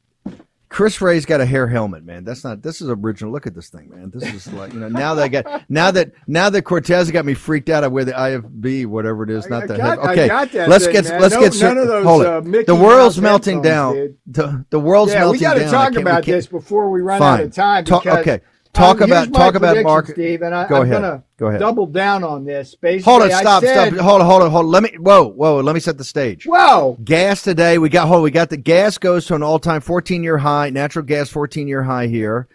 [0.73, 2.25] Chris Wray's got a hair helmet, man.
[2.25, 2.63] That's not.
[2.63, 3.31] This is original.
[3.31, 4.11] Look at this thing, man.
[4.13, 4.89] This is like you know.
[4.89, 7.85] Now that I got now that now that Cortez got me freaked out.
[7.85, 10.31] I wear the IFB, whatever it is, not I the got- head.
[10.31, 11.21] Okay, let's thing, get man.
[11.21, 12.67] let's No- get none of those, hold uh, it.
[12.67, 13.95] The world's melting headphones, down.
[13.95, 14.17] dude.
[14.29, 15.71] The, the world's yeah, melting we got to down.
[15.73, 17.41] Talk about this before we run Fine.
[17.41, 17.85] out of time.
[17.85, 18.41] Because, okay.
[18.73, 21.03] Talk um, about- talk about market- Steve, and I, Go I'm ahead.
[21.03, 21.61] gonna Go ahead.
[21.61, 22.75] double down on this.
[22.75, 24.01] Basically, Hold on, stop, said, stop.
[24.03, 24.71] Hold on, hold on, hold on.
[24.71, 24.91] Let me.
[24.99, 25.61] Whoa, whoa.
[25.61, 26.47] Let me set the stage.
[26.47, 26.97] Whoa.
[27.05, 27.77] Gas today.
[27.77, 28.09] We got.
[28.09, 28.23] Hold.
[28.23, 30.71] We got the gas goes to an all-time 14-year high.
[30.71, 32.49] Natural gas 14-year high here.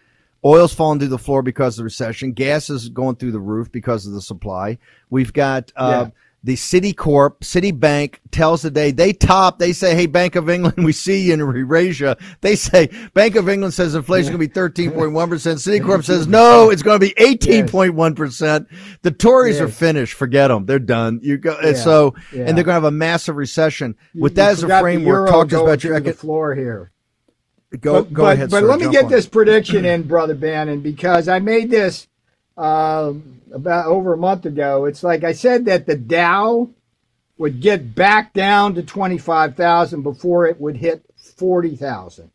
[0.43, 2.31] Oil's falling through the floor because of the recession.
[2.31, 4.77] Gas is going through the roof because of the supply.
[5.11, 6.11] We've got uh, Yeah.
[6.47, 9.59] The Citicorp, Citibank tells the day they top.
[9.59, 13.49] They say, "Hey, Bank of England, we see you in Eurasia." They say Bank of
[13.49, 15.59] England says inflation is going to be 13.1 percent.
[15.59, 18.69] Citicorp says no, it's going to be 18.1 percent.
[19.01, 20.13] The Tories are finished.
[20.13, 20.65] Forget them.
[20.65, 21.19] They're done.
[21.21, 21.57] You go.
[21.57, 21.83] and Yeah.
[21.83, 22.45] So, Yeah.
[22.45, 23.95] and they're going to have a massive recession.
[24.15, 26.93] With You that as a framework, talk to us about your the floor here.
[27.81, 28.51] Go, but, go but, ahead.
[28.51, 28.67] But sir.
[28.67, 29.11] let me get on.
[29.11, 32.07] this prediction in, brother Bannon, because I made this
[32.55, 34.85] um, about over a month ago.
[34.85, 36.69] It's like I said that the Dow
[37.37, 41.03] would get back down to twenty five thousand before it would hit
[41.37, 42.31] forty thousand,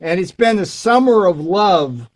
[0.00, 2.08] and it's been the summer of love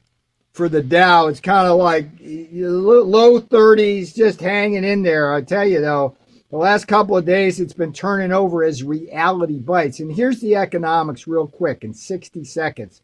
[0.52, 1.28] for the Dow.
[1.28, 5.32] It's kind of like low thirties, just hanging in there.
[5.34, 6.16] I tell you though.
[6.50, 10.00] The last couple of days, it's been turning over as reality bites.
[10.00, 13.02] And here's the economics, real quick, in 60 seconds.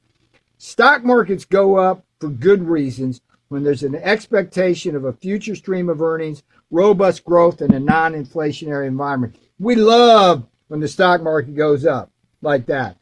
[0.56, 3.20] Stock markets go up for good reasons
[3.54, 8.12] when there's an expectation of a future stream of earnings, robust growth, in a non
[8.12, 9.36] inflationary environment.
[9.60, 12.10] We love when the stock market goes up
[12.42, 12.96] like that.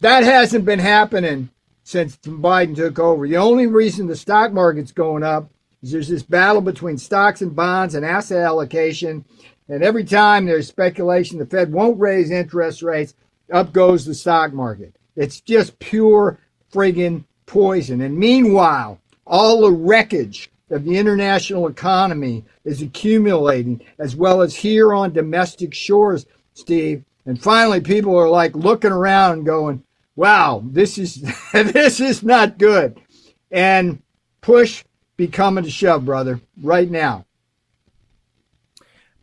[0.00, 1.50] That hasn't been happening
[1.82, 3.28] since Biden took over.
[3.28, 5.50] The only reason the stock market's going up
[5.82, 9.26] is there's this battle between stocks and bonds and asset allocation.
[9.68, 13.12] And every time there's speculation the Fed won't raise interest rates,
[13.52, 14.96] up goes the stock market.
[15.16, 16.38] It's just pure
[16.72, 18.00] friggin' poison.
[18.00, 24.94] And meanwhile, all the wreckage of the international economy is accumulating, as well as here
[24.94, 27.04] on domestic shores, Steve.
[27.26, 29.82] And finally, people are like looking around and going,
[30.16, 33.00] wow, this is this is not good.
[33.50, 34.02] And
[34.40, 34.84] push
[35.16, 37.26] becoming to shove, brother, right now.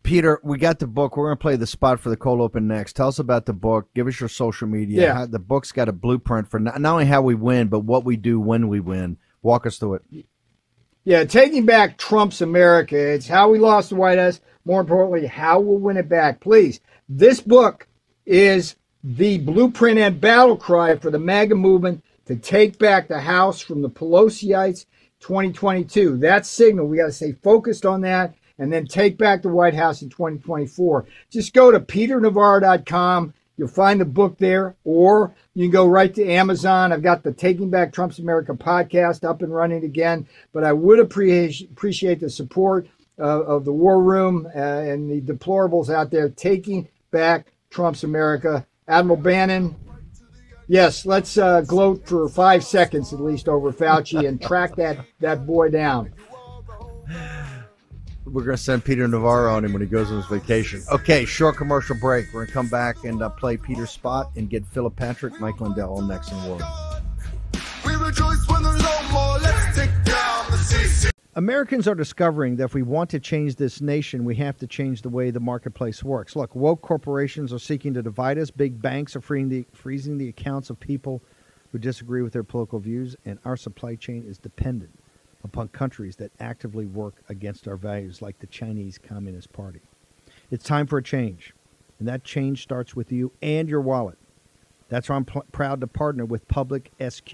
[0.04, 1.18] Peter, we got the book.
[1.18, 2.96] We're going to play the spot for the cold open next.
[2.96, 3.90] Tell us about the book.
[3.94, 5.02] Give us your social media.
[5.02, 5.14] Yeah.
[5.14, 8.06] How- the book's got a blueprint for not, not only how we win, but what
[8.06, 9.18] we do when we win.
[9.42, 10.26] Walk us through it.
[11.04, 12.98] Yeah, taking back Trump's America.
[12.98, 14.42] It's how we lost the White House.
[14.66, 16.40] More importantly, how we'll win it back.
[16.40, 17.88] Please, this book
[18.26, 23.60] is the blueprint and battle cry for the MAGA movement to take back the House
[23.62, 24.86] from the Pelosiites
[25.22, 26.18] 2022.
[26.18, 29.74] That signal, we got to stay focused on that and then take back the White
[29.74, 31.06] House in 2024.
[31.32, 33.34] Just go to peternavarro.com.
[33.60, 36.94] You'll find the book there, or you can go right to Amazon.
[36.94, 40.26] I've got the Taking Back Trump's America podcast up and running again.
[40.54, 42.88] But I would appreciate appreciate the support
[43.20, 48.66] uh, of the War Room uh, and the deplorables out there taking back Trump's America.
[48.88, 49.76] Admiral Bannon,
[50.70, 55.46] yes, let's uh, gloat for five seconds at least over Fauci and track that that
[55.46, 56.14] boy down.
[58.26, 60.84] We're going to send Peter Navarro on him when he goes on his vacation.
[60.92, 62.28] Okay, short commercial break.
[62.28, 65.60] We're going to come back and uh, play Peter's spot and get Philip Patrick, Mike
[65.62, 66.64] Lindell on next in the world.
[67.86, 69.40] We rejoice when the low more.
[69.40, 71.10] Let's take down the CC.
[71.36, 75.02] Americans are discovering that if we want to change this nation, we have to change
[75.02, 76.36] the way the marketplace works.
[76.36, 78.52] Look, woke corporations are seeking to divide us.
[78.52, 81.24] Big banks are freeing the, freezing the accounts of people
[81.72, 84.92] who disagree with their political views, and our supply chain is dependent
[85.44, 89.82] upon countries that actively work against our values, like the Chinese Communist Party.
[90.52, 91.54] It's time for a change,
[91.98, 94.18] and that change starts with you and your wallet.
[94.90, 97.32] That's why I'm pl- proud to partner with Public SQ,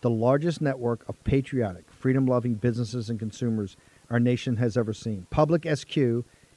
[0.00, 3.76] the largest network of patriotic, freedom loving businesses and consumers
[4.10, 5.26] our nation has ever seen.
[5.30, 5.96] Public SQ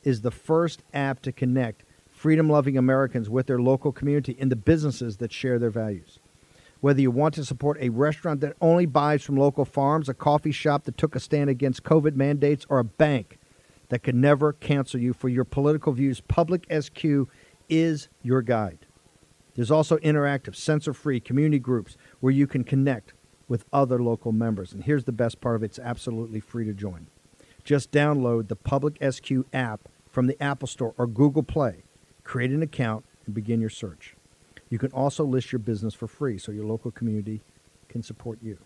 [0.03, 4.55] is the first app to connect freedom loving Americans with their local community and the
[4.55, 6.19] businesses that share their values.
[6.81, 10.51] Whether you want to support a restaurant that only buys from local farms, a coffee
[10.51, 13.37] shop that took a stand against COVID mandates, or a bank
[13.89, 17.03] that can never cancel you for your political views, Public SQ
[17.67, 18.85] is your guide.
[19.55, 23.13] There's also interactive, censor free community groups where you can connect
[23.49, 24.71] with other local members.
[24.71, 27.07] And here's the best part of it it's absolutely free to join.
[27.65, 31.83] Just download the Public SQ app from the Apple Store or Google Play,
[32.23, 34.15] create an account, and begin your search.
[34.69, 37.41] You can also list your business for free so your local community
[37.87, 38.57] can support you.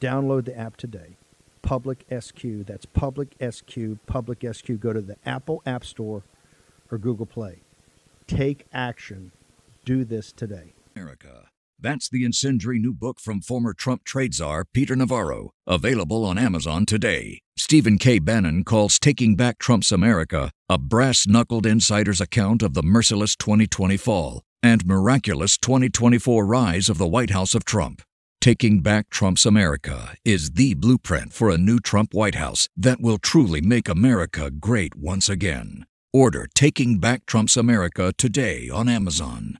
[0.00, 1.16] Download the app today.
[1.62, 2.42] Public SQ.
[2.66, 3.78] That's Public SQ.
[4.06, 4.80] Public SQ.
[4.80, 6.22] Go to the Apple App Store
[6.90, 7.62] or Google Play.
[8.26, 9.32] Take action.
[9.84, 10.74] Do this today.
[10.96, 11.48] America.
[11.78, 16.86] That's the incendiary new book from former Trump trade czar Peter Navarro, available on Amazon
[16.86, 17.40] today.
[17.58, 18.18] Stephen K.
[18.18, 23.98] Bannon calls Taking Back Trump's America a brass knuckled insider's account of the merciless 2020
[23.98, 28.00] fall and miraculous 2024 rise of the White House of Trump.
[28.40, 33.18] Taking Back Trump's America is the blueprint for a new Trump White House that will
[33.18, 35.84] truly make America great once again.
[36.14, 39.58] Order Taking Back Trump's America today on Amazon.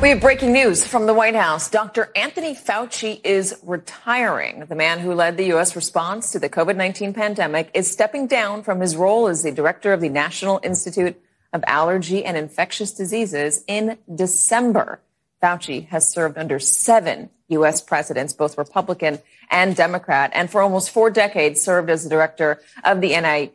[0.00, 1.68] We have breaking news from the White House.
[1.68, 2.12] Dr.
[2.14, 4.66] Anthony Fauci is retiring.
[4.66, 5.74] The man who led the U.S.
[5.74, 9.92] response to the COVID 19 pandemic is stepping down from his role as the director
[9.92, 11.20] of the National Institute
[11.52, 15.00] of Allergy and Infectious Diseases in December.
[15.42, 17.80] Fauci has served under seven U.S.
[17.80, 23.00] presidents, both Republican and Democrat, and for almost four decades served as the director of
[23.00, 23.52] the NI,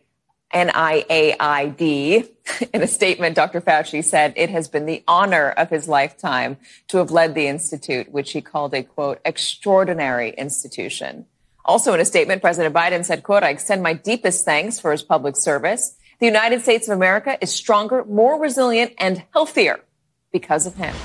[0.53, 2.29] NIAID.
[2.73, 3.61] In a statement, Dr.
[3.61, 8.11] Fauci said it has been the honor of his lifetime to have led the institute,
[8.11, 11.25] which he called a quote, extraordinary institution.
[11.65, 15.01] Also in a statement, President Biden said, quote, I extend my deepest thanks for his
[15.01, 15.95] public service.
[16.23, 19.81] The United States of America is stronger, more resilient, and healthier
[20.31, 20.95] because of him.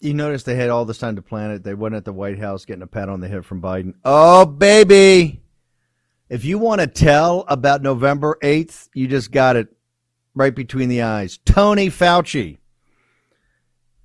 [0.00, 1.62] You notice they had all this time to plan it.
[1.62, 3.96] They went at the White House getting a pat on the head from Biden.
[4.02, 5.42] Oh, baby.
[6.30, 9.68] If you want to tell about November 8th, you just got it
[10.34, 11.38] right between the eyes.
[11.44, 12.56] Tony Fauci.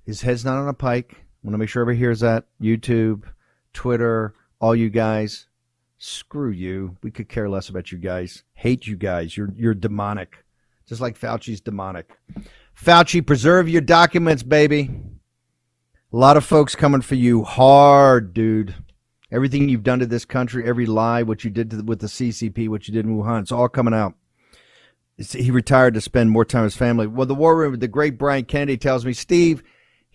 [0.04, 1.14] His head's not on a pike.
[1.14, 2.44] I want to make sure everybody hears that.
[2.60, 3.22] YouTube,
[3.72, 5.45] Twitter, all you guys.
[5.98, 6.96] Screw you.
[7.02, 8.44] We could care less about you guys.
[8.54, 9.36] Hate you guys.
[9.36, 10.44] You're you're demonic.
[10.86, 12.10] Just like Fauci's demonic.
[12.80, 14.90] Fauci, preserve your documents, baby.
[16.12, 18.74] A lot of folks coming for you hard, dude.
[19.32, 22.68] Everything you've done to this country, every lie, what you did to, with the CCP,
[22.68, 24.14] what you did in Wuhan, it's all coming out.
[25.18, 27.08] It's, he retired to spend more time with his family.
[27.08, 29.64] Well, the war room, the great Brian Kennedy tells me, Steve,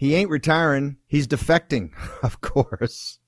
[0.02, 0.98] he ain't retiring.
[1.06, 1.92] He's defecting,
[2.24, 3.20] of course.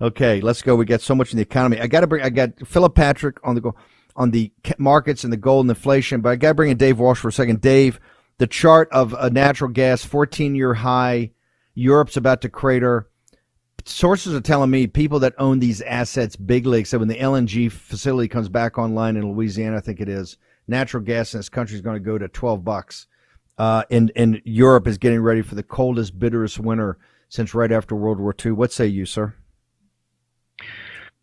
[0.00, 0.76] Okay, let's go.
[0.76, 1.80] We got so much in the economy.
[1.80, 2.22] I got to bring.
[2.22, 3.74] I got Philip Patrick on the go
[4.14, 7.00] on the markets and the gold and inflation, but I got to bring in Dave
[7.00, 7.60] Walsh for a second.
[7.60, 7.98] Dave,
[8.38, 11.32] the chart of a natural gas 14 year high.
[11.74, 13.08] Europe's about to crater.
[13.84, 17.72] Sources are telling me people that own these assets, big leagues, that when the LNG
[17.72, 20.36] facility comes back online in Louisiana, I think it is,
[20.68, 23.08] natural gas in this country is going to go to 12 bucks.
[23.56, 27.94] Uh, and, and Europe is getting ready for the coldest, bitterest winter since right after
[27.94, 28.52] World War II.
[28.52, 29.34] What say you, sir?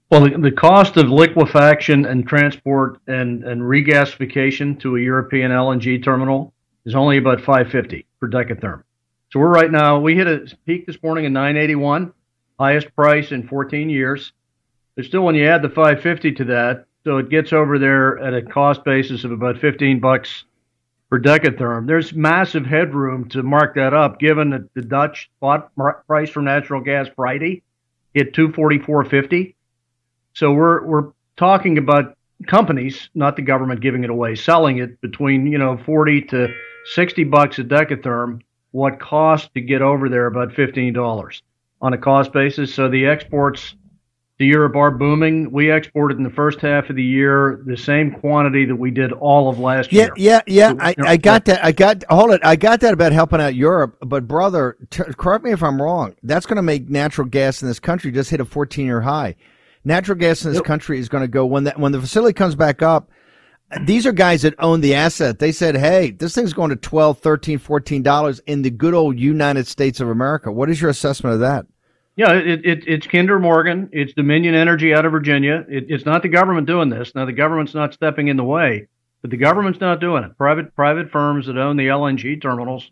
[0.10, 6.04] Well, the, the cost of liquefaction and transport and, and regasification to a European LNG
[6.04, 6.54] terminal
[6.86, 8.84] is only about 550 per decatherm.
[9.32, 12.12] So we're right now, we hit a peak this morning at 981,
[12.60, 14.34] highest price in 14 years.
[14.98, 18.34] But still, when you add the 550 to that, so it gets over there at
[18.34, 20.44] a cost basis of about 15 bucks
[21.12, 21.86] per decatherm.
[21.86, 25.71] There's massive headroom to mark that up, given that the Dutch spot
[26.08, 27.63] price for natural gas Friday
[28.13, 29.54] hit 244.50.
[30.34, 35.45] So we're we're talking about companies, not the government giving it away, selling it between
[35.45, 36.47] you know 40 to
[36.86, 38.41] 60 bucks a decatherm.
[38.71, 40.28] What cost to get over there?
[40.28, 41.43] About 15 dollars
[41.82, 42.74] on a cost basis.
[42.74, 43.76] So the exports
[44.41, 45.51] to Europe are booming.
[45.51, 49.12] We exported in the first half of the year the same quantity that we did
[49.13, 50.13] all of last yeah, year.
[50.17, 50.84] Yeah, yeah, yeah.
[50.84, 51.63] I, I got that.
[51.63, 52.41] I got hold it.
[52.43, 53.97] I got that about helping out Europe.
[54.01, 56.15] But brother, t- correct me if I'm wrong.
[56.23, 59.36] That's going to make natural gas in this country just hit a 14 year high.
[59.84, 60.65] Natural gas in this yep.
[60.65, 63.10] country is going to go when that when the facility comes back up.
[63.86, 65.39] These are guys that own the asset.
[65.39, 69.17] They said, "Hey, this thing's going to 12, 13, 14 dollars in the good old
[69.17, 71.67] United States of America." What is your assessment of that?
[72.21, 73.89] Yeah, it, it, it's Kinder Morgan.
[73.91, 75.65] It's Dominion Energy out of Virginia.
[75.67, 77.15] It, it's not the government doing this.
[77.15, 78.86] Now, the government's not stepping in the way,
[79.23, 80.38] but the government's not doing it.
[80.38, 82.91] Private private firms that own the LNG terminals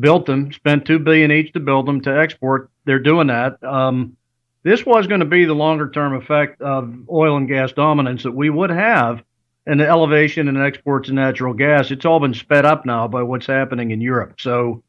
[0.00, 2.68] built them, spent two billion each to build them to export.
[2.86, 3.62] They're doing that.
[3.62, 4.16] Um,
[4.64, 8.32] this was going to be the longer term effect of oil and gas dominance that
[8.32, 9.22] we would have
[9.64, 11.92] and the elevation in exports of natural gas.
[11.92, 14.40] It's all been sped up now by what's happening in Europe.
[14.40, 14.82] So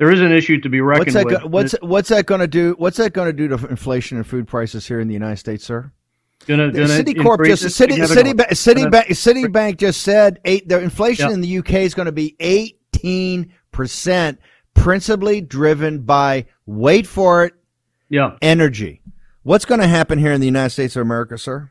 [0.00, 1.52] there is an issue to be reckoned what's that with.
[1.52, 2.74] What's what's that going to do?
[2.78, 5.62] What's that going to do to inflation and food prices here in the United States,
[5.62, 5.92] sir?
[6.46, 10.66] Gonna, gonna Citicorp just City City Citibank Citibank just said eight.
[10.70, 14.40] The inflation in the UK is going to be eighteen percent,
[14.72, 17.52] principally driven by wait for it,
[18.08, 19.02] yeah, energy.
[19.42, 21.70] What's going to happen here in the United States of America, sir?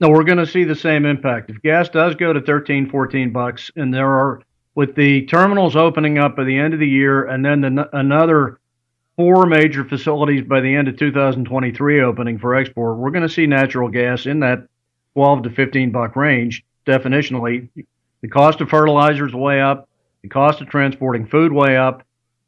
[0.00, 1.50] No, we're going to see the same impact.
[1.50, 4.42] If gas does go to 13, 14 bucks, and there are,
[4.78, 8.60] with the terminals opening up by the end of the year, and then the, another
[9.16, 13.44] four major facilities by the end of 2023 opening for export, we're going to see
[13.44, 14.68] natural gas in that
[15.14, 17.68] 12 to 15 buck range, definitionally,
[18.20, 19.88] The cost of fertilizers way up.
[20.22, 22.04] The cost of transporting food way up.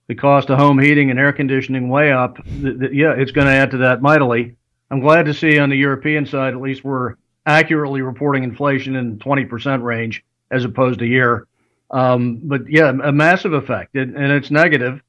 [0.07, 2.37] The cost of home heating and air conditioning way up.
[2.45, 4.55] Th- th- yeah, it's going to add to that mightily.
[4.89, 9.19] I'm glad to see on the European side, at least we're accurately reporting inflation in
[9.19, 11.49] 20% range as opposed to year.
[11.91, 15.01] Um, but yeah, a massive effect, and, and it's negative,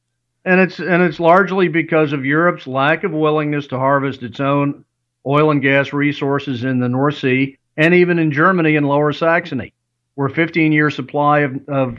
[0.46, 4.84] and it's and it's largely because of Europe's lack of willingness to harvest its own
[5.26, 9.74] oil and gas resources in the North Sea and even in Germany and Lower Saxony,
[10.16, 11.98] where 15-year supply of, of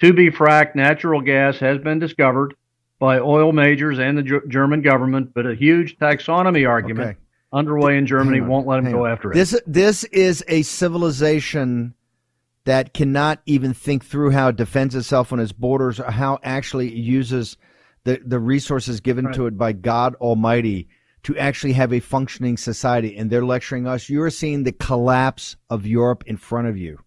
[0.00, 2.54] to be fracked natural gas has been discovered
[3.00, 7.18] by oil majors and the G- German government, but a huge taxonomy argument Okay.
[7.52, 9.10] underway in Germany on, won't let them go on.
[9.10, 9.34] after it.
[9.34, 11.94] This this is a civilization
[12.64, 16.88] that cannot even think through how it defends itself on its borders or how actually
[16.88, 17.56] it uses
[18.04, 20.88] the, the resources given to it by God Almighty
[21.24, 23.16] to actually have a functioning society.
[23.16, 24.08] And they're lecturing us.
[24.08, 26.98] You're seeing the collapse of Europe in front of you.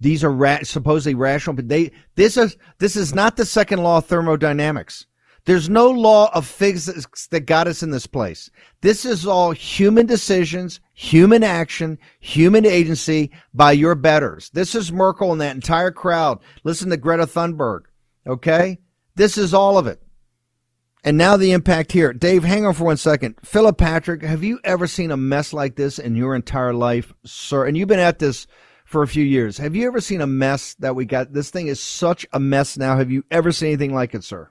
[0.00, 3.98] These are ra- supposedly rational, but they this is this is not the second law
[3.98, 5.06] of thermodynamics.
[5.48, 8.50] There's no law of physics that got us in this place.
[8.82, 14.50] This is all human decisions, human action, human agency by your betters.
[14.50, 16.40] This is Merkel and that entire crowd.
[16.64, 17.84] Listen to Greta Thunberg.
[18.26, 18.78] Okay?
[19.14, 20.02] This is all of it.
[21.02, 22.12] And now the impact here.
[22.12, 23.36] Dave, hang on for one second.
[23.42, 27.64] Philip Patrick, have you ever seen a mess like this in your entire life, sir?
[27.64, 28.46] And you've been at this
[28.84, 29.56] for a few years.
[29.56, 31.32] Have you ever seen a mess that we got?
[31.32, 32.98] This thing is such a mess now.
[32.98, 34.50] Have you ever seen anything like it, sir?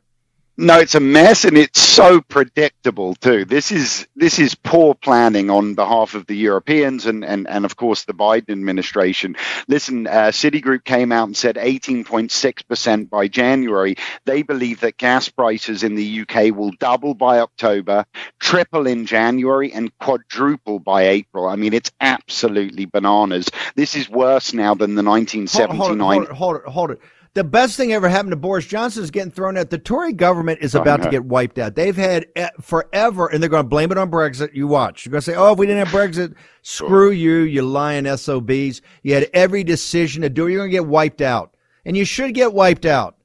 [0.60, 3.46] No, it's a mess, and it's so predictable too.
[3.46, 7.76] This is this is poor planning on behalf of the Europeans and and, and of
[7.76, 9.36] course the Biden administration.
[9.68, 13.98] Listen, uh, Citigroup came out and said 18.6 percent by January.
[14.26, 18.06] They believe that gas prices in the UK will double by October,
[18.40, 21.48] triple in January, and quadruple by April.
[21.48, 23.48] I mean, it's absolutely bananas.
[23.76, 26.00] This is worse now than the 1979.
[26.00, 27.02] hold, hold it, hold it, hold it.
[27.38, 29.70] The best thing ever happened to Boris Johnson is getting thrown out.
[29.70, 31.76] The Tory government is about to get wiped out.
[31.76, 32.26] They've had
[32.60, 34.56] forever, and they're going to blame it on Brexit.
[34.56, 35.06] You watch.
[35.06, 36.34] You're going to say, "Oh, if we didn't have Brexit,
[36.64, 40.48] screw you, you lying SOBs." You had every decision to do.
[40.48, 40.54] it.
[40.54, 43.18] You're going to get wiped out, and you should get wiped out.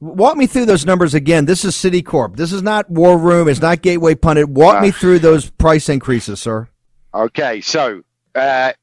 [0.00, 1.46] Walk me through those numbers again.
[1.46, 2.36] This is Citicorp.
[2.36, 3.48] This is not War Room.
[3.48, 4.50] It's not Gateway Pundit.
[4.50, 6.68] Walk me through those price increases, sir.
[7.14, 8.02] Okay, so
[8.34, 8.74] uh,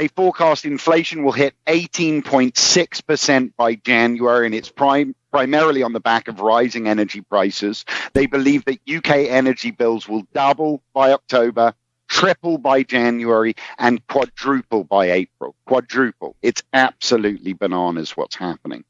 [0.00, 6.26] they forecast inflation will hit 18.6% by January, and it's prime, primarily on the back
[6.26, 7.84] of rising energy prices.
[8.14, 11.74] They believe that UK energy bills will double by October,
[12.08, 15.54] triple by January, and quadruple by April.
[15.66, 16.34] Quadruple.
[16.40, 18.84] It's absolutely bananas what's happening.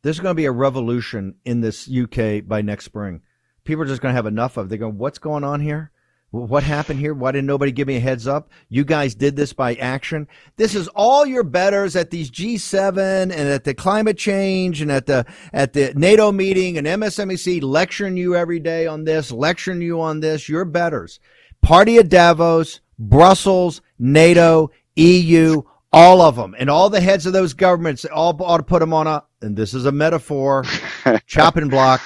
[0.00, 3.20] There's going to be a revolution in this UK by next spring.
[3.64, 4.68] People are just going to have enough of it.
[4.70, 5.90] They're going, what's going on here?
[6.30, 7.14] Wh- What happened here?
[7.14, 8.50] Why didn't nobody give me a heads up?
[8.68, 10.28] You guys did this by action.
[10.56, 15.06] This is all your betters at these G7 and at the climate change and at
[15.06, 20.00] the at the NATO meeting and MSNBC lecturing you every day on this, lecturing you
[20.00, 20.48] on this.
[20.48, 21.20] Your betters.
[21.62, 25.62] Party at Davos, Brussels, NATO, EU,
[25.92, 28.92] all of them, and all the heads of those governments all ought to put them
[28.92, 29.24] on a.
[29.40, 30.64] And this is a metaphor,
[31.26, 32.00] chopping block.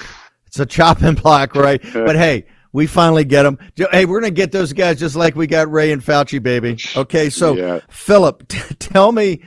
[0.47, 1.81] It's a chopping block, right?
[1.93, 3.57] But hey, we finally get them.
[3.91, 6.77] Hey, we're gonna get those guys just like we got Wray and Fauci, baby.
[6.97, 7.79] Okay, so Yeah.
[7.89, 9.41] Philip, t- tell me,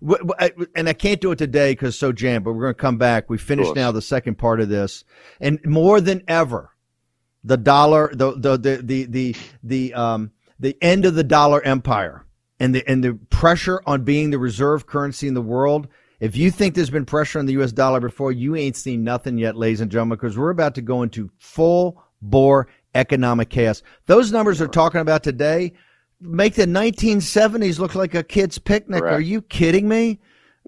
[0.00, 2.74] w- w- I- and I can't do it today because so jammed, but we're gonna
[2.74, 3.28] come back.
[3.28, 5.04] We finished now the second part of this,
[5.40, 6.70] and more than ever,
[7.44, 12.24] the dollar, the the the the the, the um the end of the dollar empire
[12.60, 15.88] and the and the pressure on being the reserve currency in the world.
[16.20, 17.72] If you think there's been pressure on the U.S.
[17.72, 21.02] dollar before, you ain't seen nothing yet, ladies and gentlemen, because we're about to go
[21.02, 23.82] into full bore economic chaos.
[24.06, 25.72] Those numbers they're talking about today
[26.20, 29.00] make the 1970s look like a kid's picnic.
[29.00, 29.16] Correct.
[29.16, 30.20] Are you kidding me?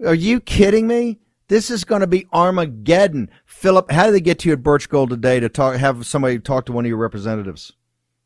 [0.05, 1.19] Are you kidding me?
[1.47, 3.29] This is going to be Armageddon.
[3.45, 5.75] Philip, how did they get to you at Birch Gold today to talk?
[5.75, 7.71] Have somebody talk to one of your representatives?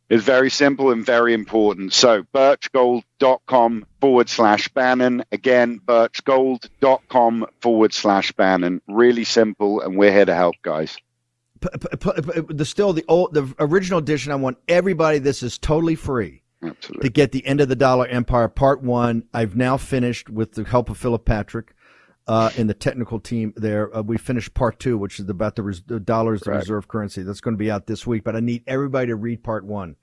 [0.10, 1.94] It's very simple and very important.
[1.94, 5.24] So birchgold.com forward slash Bannon.
[5.32, 8.82] Again, birchgold.com forward slash Bannon.
[8.88, 10.98] Really simple, and we're here to help, guys.
[11.62, 14.32] P- p- p- the still the old the original edition.
[14.32, 15.20] I want everybody.
[15.20, 16.44] This is totally free.
[16.62, 17.08] Absolutely.
[17.08, 20.64] To get the end of the dollar empire part one, I've now finished with the
[20.64, 21.74] help of Philip Patrick.
[22.28, 25.64] Uh, in the technical team there, uh, we finished part two, which is about the,
[25.64, 27.24] res- the dollars, the reserve currency.
[27.24, 29.96] That's going to be out this week, but I need everybody to read part one.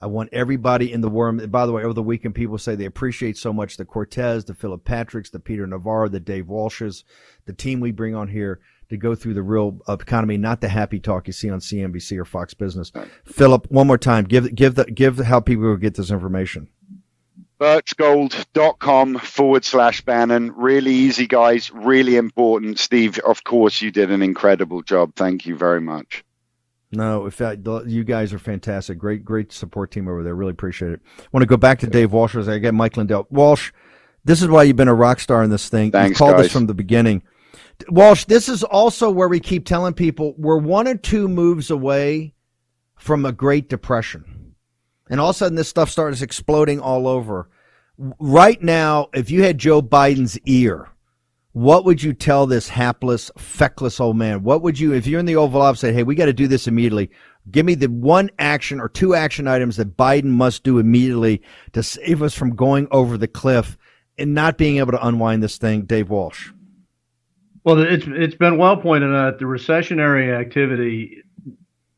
[0.00, 1.38] I want everybody in the worm.
[1.50, 4.54] By the way, over the weekend, people say they appreciate so much the Cortez, the
[4.54, 7.02] Philip Patricks, the Peter Navarro, the Dave Walshes,
[7.46, 11.00] the team we bring on here to go through the real economy, not the happy
[11.00, 12.92] talk you see on CNBC or Fox Business.
[13.24, 16.68] Philip, one more time, give give the give how people will get this information.
[17.60, 20.52] birchgold.com forward slash Bannon.
[20.56, 21.70] Really easy, guys.
[21.72, 22.78] Really important.
[22.78, 25.14] Steve, of course, you did an incredible job.
[25.16, 26.24] Thank you very much.
[26.92, 28.96] No, in fact, you guys are fantastic.
[28.98, 30.34] Great, great support team over there.
[30.36, 31.00] Really appreciate it.
[31.32, 33.26] want to go back to Dave Walsh as I get Mike Lindell.
[33.28, 33.72] Walsh,
[34.24, 35.90] this is why you've been a rock star in this thing.
[35.90, 36.46] Thanks, You've called guys.
[36.46, 37.22] us from the beginning.
[37.88, 42.34] Walsh, this is also where we keep telling people we're one or two moves away
[42.96, 44.54] from a Great Depression.
[45.08, 47.48] And all of a sudden, this stuff starts exploding all over.
[47.98, 50.88] Right now, if you had Joe Biden's ear,
[51.52, 54.42] what would you tell this hapless, feckless old man?
[54.42, 56.48] What would you, if you're in the Oval Office, say, hey, we got to do
[56.48, 57.10] this immediately?
[57.50, 61.82] Give me the one action or two action items that Biden must do immediately to
[61.82, 63.78] save us from going over the cliff
[64.18, 65.82] and not being able to unwind this thing.
[65.82, 66.50] Dave Walsh.
[67.66, 71.24] Well, it's it's been well pointed out the recessionary activity,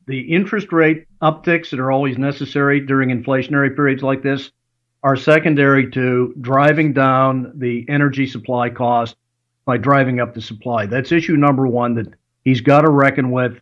[0.07, 4.51] the interest rate upticks that are always necessary during inflationary periods like this
[5.03, 9.17] are secondary to driving down the energy supply cost
[9.67, 10.87] by driving up the supply.
[10.87, 12.15] That's issue number one that
[12.45, 13.61] he's got to reckon with.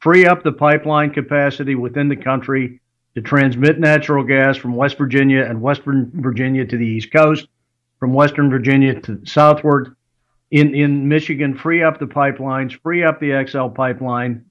[0.00, 2.82] Free up the pipeline capacity within the country
[3.14, 7.48] to transmit natural gas from West Virginia and Western Virginia to the East Coast,
[7.98, 9.96] from Western Virginia to southward
[10.50, 14.44] in in Michigan, free up the pipelines, free up the XL pipeline,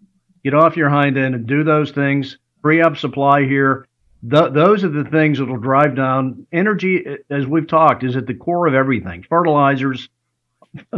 [0.43, 2.37] get off your hind end and do those things.
[2.61, 3.87] Free up supply here.
[4.29, 7.05] Th- those are the things that will drive down energy.
[7.29, 10.09] As we've talked, is at the core of everything: fertilizers,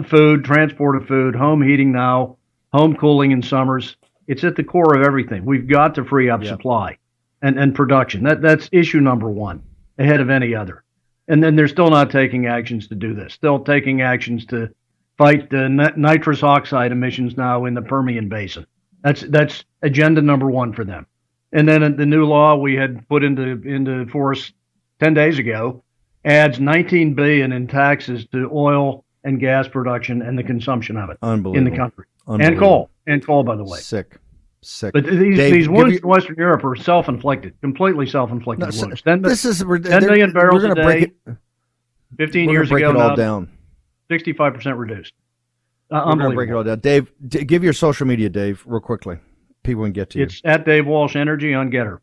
[0.05, 2.37] food, transport of food, home heating now,
[2.73, 3.97] home cooling in summers.
[4.27, 5.45] It's at the core of everything.
[5.45, 6.97] We've got to free up supply
[7.41, 8.23] and and production.
[8.23, 9.61] That that's issue number one
[9.99, 10.83] ahead of any other.
[11.27, 13.33] And then they're still not taking actions to do this.
[13.33, 14.69] Still taking actions to
[15.17, 18.65] fight the nitrous oxide emissions now in the Permian Basin.
[19.03, 21.05] That's that's agenda number one for them.
[21.53, 24.51] And then the new law we had put into into force
[24.99, 25.83] ten days ago
[26.25, 31.17] adds 19 billion in taxes to oil and gas production and the consumption of it
[31.21, 33.79] in the country and coal and coal by the way.
[33.79, 34.17] Sick.
[34.61, 34.91] Sick.
[34.91, 39.01] But these Dave, these wounds you- in Western Europe are self-inflicted, completely self-inflicted No, wounds.
[39.03, 41.11] 10, this is- we're- 10 they're- million barrels a day.
[41.27, 41.37] it-
[42.17, 43.49] 15 we're years ago it all now, down.
[44.09, 45.13] 65% reduced.
[45.89, 46.79] Uh, We're going to break it all down.
[46.79, 49.17] Dave, d- give your social media, Dave, real quickly.
[49.63, 50.25] People can get to you.
[50.25, 51.99] It's at Dave Walsh Energy on Gettr.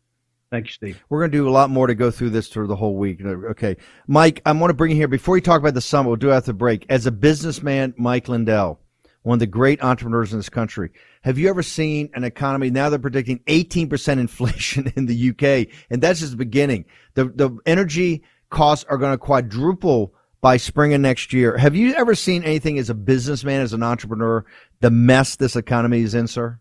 [0.51, 1.03] Thank you, Steve.
[1.09, 3.21] We're going to do a lot more to go through this through the whole week.
[3.23, 3.77] Okay.
[4.07, 6.09] Mike, I want to bring you here before we talk about the summit.
[6.09, 6.85] We'll do it after the break.
[6.89, 8.79] As a businessman, Mike Lindell,
[9.23, 10.91] one of the great entrepreneurs in this country,
[11.23, 12.69] have you ever seen an economy?
[12.69, 16.85] Now they're predicting 18% inflation in the UK, and that's just the beginning.
[17.15, 20.13] The, the energy costs are going to quadruple
[20.45, 21.57] by spring of next year.
[21.57, 24.45] Have you ever seen anything as a businessman, as an entrepreneur,
[24.79, 26.59] the mess this economy is in, sir?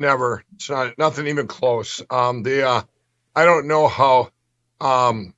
[0.00, 0.42] Never.
[0.56, 2.02] It's not nothing even close.
[2.10, 2.82] Um, the uh,
[3.36, 4.32] I don't know how
[4.80, 5.32] um,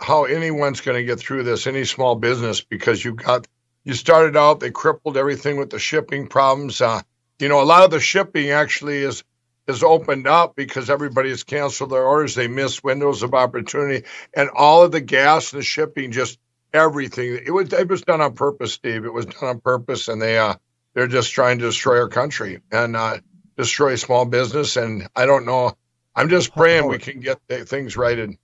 [0.00, 3.46] how anyone's going to get through this, any small business, because you got
[3.84, 6.80] you started out they crippled everything with the shipping problems.
[6.80, 7.02] Uh,
[7.38, 9.22] you know, a lot of the shipping actually is
[9.66, 12.34] is opened up because everybody has canceled their orders.
[12.34, 16.38] They missed windows of opportunity, and all of the gas and the shipping, just
[16.72, 17.40] everything.
[17.44, 19.04] It was it was done on purpose, Steve.
[19.04, 20.54] It was done on purpose, and they uh
[20.94, 23.18] they're just trying to destroy our country and uh,
[23.56, 24.76] destroy small business.
[24.76, 25.76] And I don't know.
[26.14, 27.38] I'm just praying we can get
[27.68, 28.36] things righted.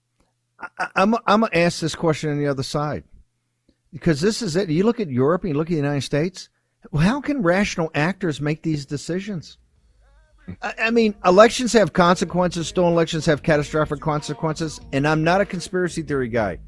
[0.61, 3.05] I- I'm I'm gonna ask this question on the other side
[3.93, 4.69] because this is it.
[4.69, 6.49] You look at Europe and you look at the United States.
[6.99, 9.57] How can rational actors make these decisions?
[10.63, 12.69] I, I mean, elections have consequences.
[12.69, 14.81] Stolen elections have catastrophic consequences.
[14.93, 16.59] And I'm not a conspiracy theory guy,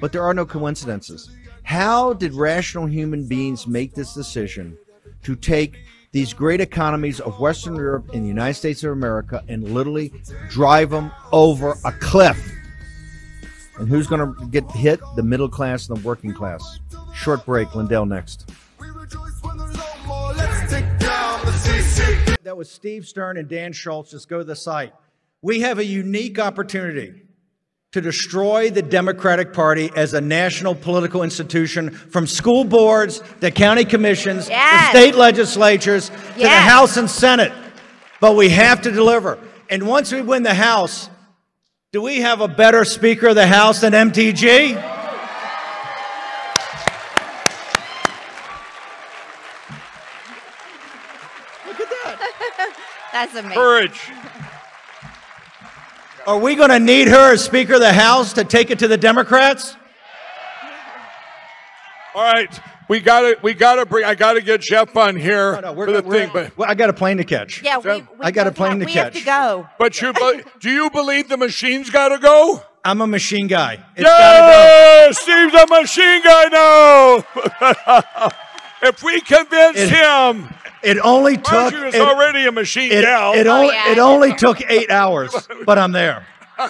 [0.00, 1.30] but there are no coincidences.
[1.62, 4.78] How did rational human beings make this decision
[5.22, 5.78] to take
[6.12, 10.12] these great economies of Western Europe and the United States of America and literally
[10.48, 12.38] drive them over a cliff?
[13.78, 14.98] And who's going to get hit?
[15.14, 16.80] The middle class and the working class.
[17.14, 17.74] Short break.
[17.74, 18.50] Lindell next.
[22.42, 24.10] That was Steve Stern and Dan Schultz.
[24.10, 24.94] Just go to the site.
[25.42, 27.27] We have a unique opportunity
[27.92, 33.86] to destroy the Democratic Party as a national political institution from school boards to county
[33.86, 34.92] commissions Yes.
[34.92, 37.50] to state legislatures to the House and Senate.
[38.20, 39.38] But we have to deliver.
[39.70, 41.08] And once we win the House,
[41.92, 44.74] do we have a better Speaker of the House than MTG?
[53.12, 53.52] That's amazing.
[53.54, 54.10] Courage.
[56.28, 58.86] Are we going to need her as Speaker of the House to take it to
[58.88, 59.74] the Democrats?
[62.14, 64.04] All right, we got to we got to bring.
[64.04, 66.74] I got to get Jeff on here we're for the we're- thing, but Well, I
[66.74, 67.62] got a plane to catch.
[67.62, 69.14] Yeah, we, we I got a plane have- to we catch.
[69.14, 69.68] have to go.
[69.78, 70.12] But you,
[70.60, 72.62] do you believe the machine's got to go?
[72.84, 73.82] I'm a machine guy.
[73.96, 78.30] It's Yeah, Steve's a machine guy now.
[78.82, 80.52] if we convince It- him,
[80.82, 81.52] It only took.
[81.52, 83.32] Marjorie is it- already a machine It, gal.
[83.34, 83.92] it oh, only Oh, yeah.
[83.92, 86.26] it only took eight hours, but I'm there.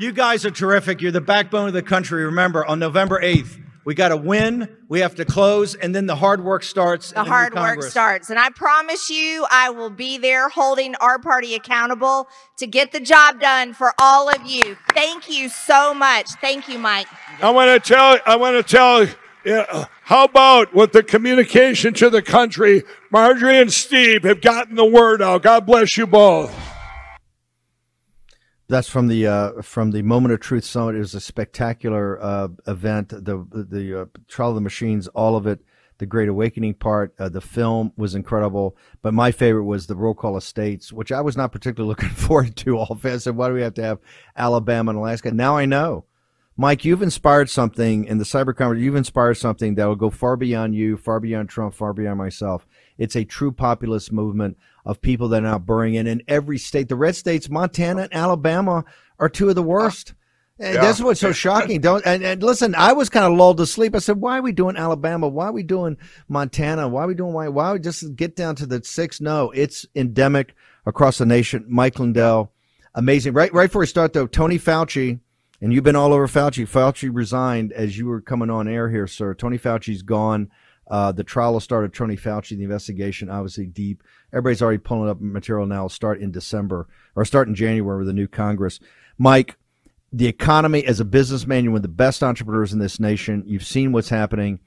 [0.00, 1.00] You guys are terrific.
[1.02, 2.24] You're the backbone of the country.
[2.24, 4.68] Remember, on November 8th, we got to win.
[4.88, 7.10] We have to close, and then the hard work starts.
[7.10, 8.30] The in new hard work starts.
[8.30, 12.28] And I promise you, I will be there holding our party accountable
[12.58, 14.76] to get the job done for all of you.
[14.92, 16.30] Thank you so much.
[16.40, 17.08] Thank you, Mike.
[17.42, 18.18] I want to tell.
[18.24, 19.04] I want to tell.
[19.44, 22.82] Yeah, how about with the communication to the country?
[23.12, 25.42] Marjorie and Steve have gotten the word out.
[25.42, 26.50] God bless you both.
[28.68, 30.94] That's from the uh, from the Moment of Truth Summit.
[30.94, 33.10] It was a spectacular uh, event.
[33.10, 35.60] The the uh, Trial of the Machines, all of it.
[35.98, 37.14] The Great Awakening part.
[37.18, 41.12] Uh, the film was incredible, but my favorite was the Roll Call of States, which
[41.12, 42.78] I was not particularly looking forward to.
[42.78, 43.98] All fans said, "Why do we have to have
[44.34, 46.06] Alabama and Alaska?" Now I know.
[46.60, 48.82] Mike, you've inspired something in the cyber conference.
[48.82, 52.66] You've inspired something that will go far beyond you, far beyond Trump, far beyond myself.
[52.98, 56.88] It's a true populist movement of people that are now burning in in every state.
[56.88, 58.84] The red states, Montana and Alabama,
[59.20, 60.10] are two of the worst.
[60.10, 60.80] Uh, and Yeah.
[60.80, 61.80] That's what's so shocking.
[61.80, 62.74] Don't and, and listen.
[62.74, 63.94] I was kind of lulled to sleep.
[63.94, 65.28] I said, "Why are we doing Alabama?
[65.28, 65.96] Why are we doing
[66.28, 66.88] Montana?
[66.88, 67.46] Why are we doing why?
[67.46, 69.20] Why we just get down to the six?
[69.20, 71.64] No, it's endemic across the nation.
[71.68, 72.50] Mike Lindell,
[72.96, 73.34] amazing.
[73.34, 75.20] Right, right before we start though, Tony Fauci,
[75.60, 76.68] and you've been all over Fauci.
[76.68, 79.34] Fauci resigned as you were coming on air here, sir.
[79.34, 80.50] Tony Fauci's gone.
[80.86, 82.56] Uh, the trial will start at Tony Fauci.
[82.56, 84.02] The investigation, obviously, deep.
[84.32, 85.80] Everybody's already pulling up material now.
[85.80, 88.80] It'll start in December or start in January with the new Congress.
[89.18, 89.56] Mike,
[90.12, 93.42] the economy as a businessman, you're one of the best entrepreneurs in this nation.
[93.46, 94.60] You've seen what's happening.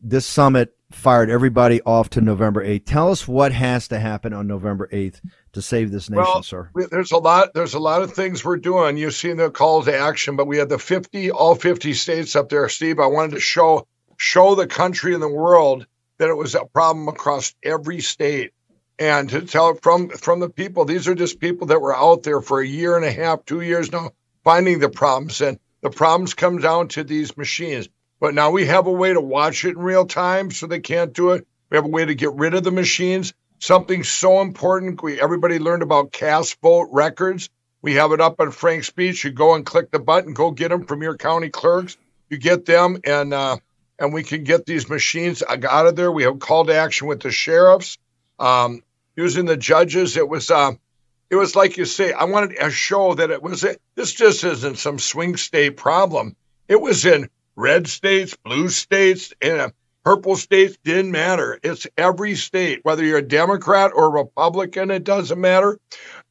[0.00, 2.84] This summit fired everybody off to November 8th.
[2.86, 5.20] Tell us what has to happen on November 8th
[5.52, 6.70] to save this nation, well, sir.
[6.90, 7.54] there's a lot.
[7.54, 8.96] There's a lot of things we're doing.
[8.96, 12.48] You've seen the call to action, but we had the 50, all 50 states up
[12.48, 13.00] there, Steve.
[13.00, 13.86] I wanted to show
[14.18, 15.86] show the country and the world
[16.18, 18.52] that it was a problem across every state,
[18.98, 20.84] and to tell from from the people.
[20.84, 23.60] These are just people that were out there for a year and a half, two
[23.60, 24.10] years now,
[24.44, 27.88] finding the problems, and the problems come down to these machines.
[28.20, 31.12] But now we have a way to watch it in real time, so they can't
[31.12, 31.46] do it.
[31.70, 33.34] We have a way to get rid of the machines.
[33.58, 35.02] Something so important.
[35.02, 37.50] We everybody learned about cast vote records.
[37.82, 39.24] We have it up on Frank's Speech.
[39.24, 41.96] You go and click the button, go get them from your county clerks.
[42.28, 43.58] You get them, and uh,
[43.98, 46.10] and we can get these machines out of there.
[46.10, 47.98] We have call to action with the sheriffs,
[48.38, 48.82] um,
[49.14, 50.16] using the judges.
[50.16, 50.72] It was uh,
[51.30, 52.12] it was like you say.
[52.12, 53.64] I wanted to show that it was
[53.94, 56.36] this just isn't some swing state problem.
[56.68, 59.72] It was in red states, blue states, and
[60.04, 60.76] purple states.
[60.84, 61.58] Didn't matter.
[61.62, 64.90] It's every state, whether you're a Democrat or Republican.
[64.90, 65.78] It doesn't matter.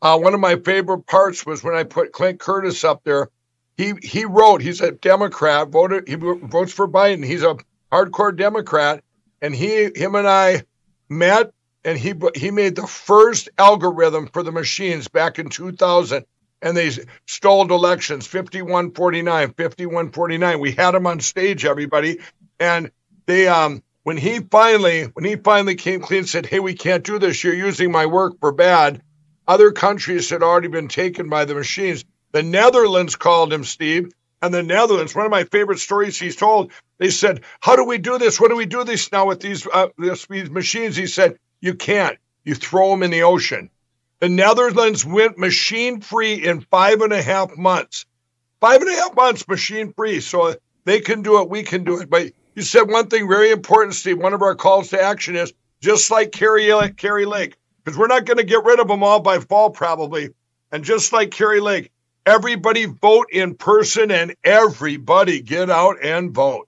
[0.01, 3.29] Uh, one of my favorite parts was when I put Clint Curtis up there.
[3.75, 4.61] He he wrote.
[4.61, 5.69] He's a Democrat.
[5.69, 6.07] Voted.
[6.07, 7.25] He votes for Biden.
[7.25, 7.57] He's a
[7.91, 9.03] hardcore Democrat,
[9.41, 10.63] and he him and I
[11.09, 11.51] met,
[11.83, 16.25] and he he made the first algorithm for the machines back in 2000
[16.65, 16.91] and they
[17.27, 22.19] stalled elections 5149 5149 we had him on stage everybody.
[22.59, 22.91] And
[23.27, 27.05] they um when he finally when he finally came clean and said hey we can't
[27.05, 27.41] do this.
[27.43, 29.01] You're using my work for bad.
[29.47, 32.03] Other countries had already been taken by the machines.
[32.31, 34.11] The netherlands called him steve.
[34.41, 37.99] And the netherlands one of my favorite stories he's told they said how do we
[37.99, 38.39] do this?
[38.41, 40.95] What do we do this now with these uh, this, these machines?
[40.95, 42.17] He said you can't.
[42.43, 43.69] You throw them in the ocean
[44.19, 48.05] the Netherlands went machine free in five and a half months.
[48.61, 50.21] Five and a half months machine free.
[50.21, 50.55] So
[50.85, 52.09] they can do it, we can do it.
[52.09, 54.17] But you said one thing very important, Steve.
[54.17, 58.25] One of our calls to action is just like Kari, Kari Lake, because we're not
[58.25, 60.29] going to get rid of them all by fall probably.
[60.71, 61.91] And just like Kari Lake,
[62.25, 66.67] everybody vote in person and everybody get out and vote.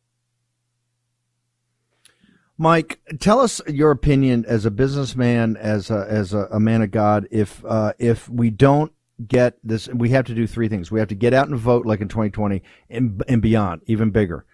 [2.57, 6.89] Mike, tell us your opinion as a businessman, as a, as a, a man of
[6.89, 7.27] God.
[7.29, 8.91] If uh, if we don't
[9.25, 10.91] get this, we have to do three things.
[10.91, 14.45] We have to get out and vote, like in 2020, and, and beyond, even bigger.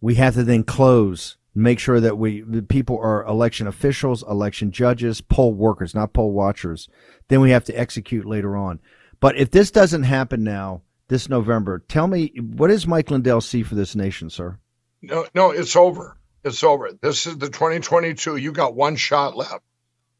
[0.00, 4.70] We have to then close, make sure that we the people are election officials, election
[4.70, 6.88] judges, poll workers, not poll watchers.
[7.26, 8.78] Then we have to execute later on.
[9.18, 13.64] But if this doesn't happen now, this November, tell me what does Mike Lindell see
[13.64, 14.58] for this nation, sir?
[15.02, 16.17] No, no, it's over.
[16.44, 16.90] It's over.
[17.00, 18.36] This is the 2022.
[18.36, 19.62] You got one shot left.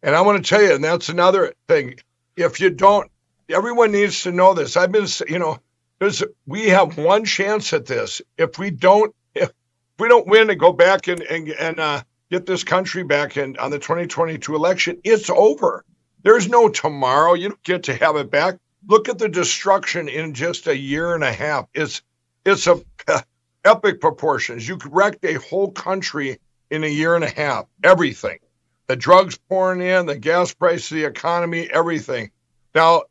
[0.02, 1.96] And I want to tell you, and that's another thing.
[2.36, 3.10] If you don't,
[3.48, 4.76] everyone needs to know this.
[4.76, 5.58] I've been, you know,
[5.98, 8.22] there's we have one chance at this.
[8.36, 9.52] If we don't, if
[9.98, 13.56] we don't win and go back and and, and uh, get this country back in
[13.56, 15.84] on the 2022 election, it's over.
[16.22, 17.34] There's no tomorrow.
[17.34, 18.56] You don't get to have it back.
[18.86, 21.66] Look at the destruction in just a year and a half.
[21.74, 22.02] It's
[22.44, 22.80] it's a
[23.68, 24.66] epic proportions.
[24.66, 26.38] You could wreck a whole country
[26.70, 27.66] in a year and a half.
[27.84, 28.38] Everything,
[28.86, 32.30] the drugs pouring in, the gas price, the economy, everything.
[32.74, 33.02] Now,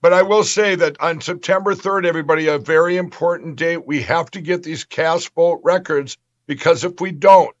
[0.00, 3.86] but I will say that on September 3rd, everybody, a very important date.
[3.86, 7.54] We have to get these cast vote records because if we don't,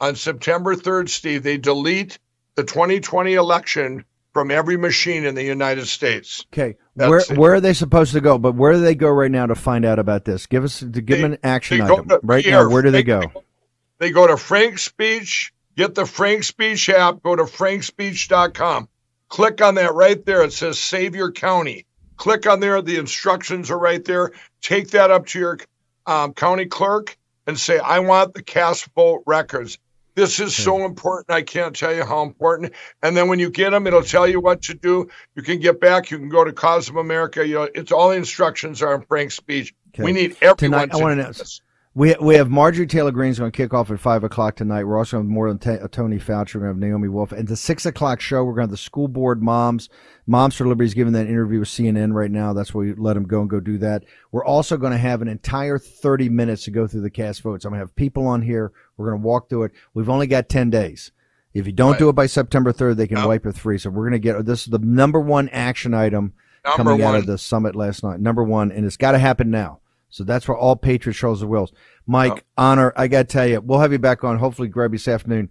[0.00, 2.18] on September 3rd, Steve, they delete
[2.54, 4.04] the 2020 election
[4.36, 6.44] from every machine in the United States.
[6.52, 7.38] Okay, That's where it.
[7.38, 8.36] where are they supposed to go?
[8.36, 10.44] But where do they go right now to find out about this?
[10.44, 12.68] Give us to give them an action item right Pierre, now.
[12.68, 13.22] Where do they go?
[13.98, 18.90] They go to Frank Speech, get the Frank Speech app, go to frankspeech.com.
[19.30, 20.42] Click on that right there.
[20.42, 21.86] It says Save Your County.
[22.18, 22.82] Click on there.
[22.82, 24.32] The instructions are right there.
[24.60, 25.58] Take that up to your
[26.04, 27.16] um, county clerk
[27.46, 29.78] and say, I want the cast vote records.
[30.16, 30.62] This is hmm.
[30.62, 31.30] so important.
[31.30, 32.72] I can't tell you how important.
[33.02, 35.08] And then when you get them, it'll tell you what to do.
[35.36, 36.10] You can get back.
[36.10, 37.46] You can go to Cause of America.
[37.46, 39.74] You know, it's all the instructions are in Frank's speech.
[39.88, 40.02] Okay.
[40.02, 40.90] We need everyone tonight.
[40.90, 41.28] to I want to know.
[41.28, 41.60] this.
[41.96, 44.84] We we have Marjorie Taylor Greene's going to kick off at five o'clock tonight.
[44.84, 46.54] We're also going to have more than t- uh, Tony Fauci.
[46.54, 47.32] We're going to have Naomi Wolf.
[47.32, 49.88] And the six o'clock show, we're going to have the school board moms.
[50.26, 52.52] Moms for Liberty is giving that interview with CNN right now.
[52.52, 54.04] That's where we let them go and go do that.
[54.30, 57.64] We're also going to have an entire 30 minutes to go through the cast votes.
[57.64, 58.72] I'm going to have people on here.
[58.98, 59.72] We're going to walk through it.
[59.94, 61.12] We've only got 10 days.
[61.54, 63.78] If you don't do it by September 3rd, they can wipe it free.
[63.78, 67.14] So we're going to get this is the number one action item Number coming out
[67.14, 68.20] of the summit last night.
[68.20, 69.80] Number one, and it's got to happen now.
[70.16, 71.74] So that's where all Patriots shows the wills.
[72.06, 74.98] Mike, honor, I got to tell you, we'll have you back on hopefully grab you
[74.98, 75.50] this afternoon.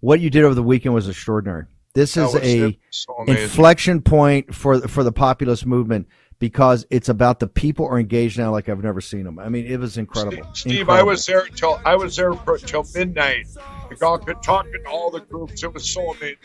[0.00, 1.66] What you did over the weekend was extraordinary.
[1.94, 2.78] This is a.
[2.88, 6.08] So inflection point for for the populist movement
[6.38, 9.38] because it's about the people are engaged now like I've never seen them.
[9.38, 10.48] I mean, it was incredible.
[10.54, 11.08] Steve, I Incredible.
[11.08, 13.48] was there till I was there for, till midnight.
[13.90, 15.62] We all could talk to all the groups.
[15.62, 16.36] It was so amazing.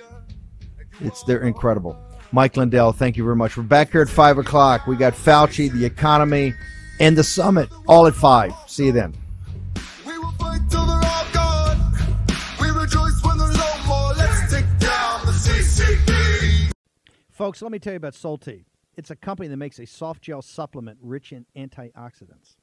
[0.99, 1.97] It's they're incredible.
[2.33, 3.55] Mike Lindell, thank you very much.
[3.55, 4.87] We're back here at five o'clock.
[4.87, 6.53] We got Fauci, the economy,
[7.01, 8.53] and the summit all at five.
[8.67, 9.15] See you then.
[10.69, 11.79] till they're all gone.
[12.61, 14.13] We rejoice when there's no more.
[14.13, 16.71] Let's take down the CCP.
[17.31, 18.65] Folks, let me tell you about Solti.
[18.95, 22.57] It's a company that makes a soft gel supplement rich in antioxidants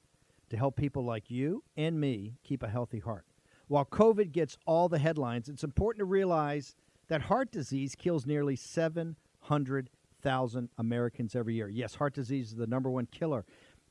[0.50, 3.24] to help people like you and me keep a healthy heart.
[3.66, 6.76] While COVID gets all the headlines, it's important to realize
[7.08, 11.68] that heart disease kills nearly 700,000 Americans every year.
[11.68, 13.44] Yes, heart disease is the number one killer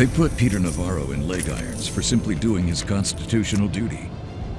[0.00, 4.08] They put Peter Navarro in leg irons for simply doing his constitutional duty.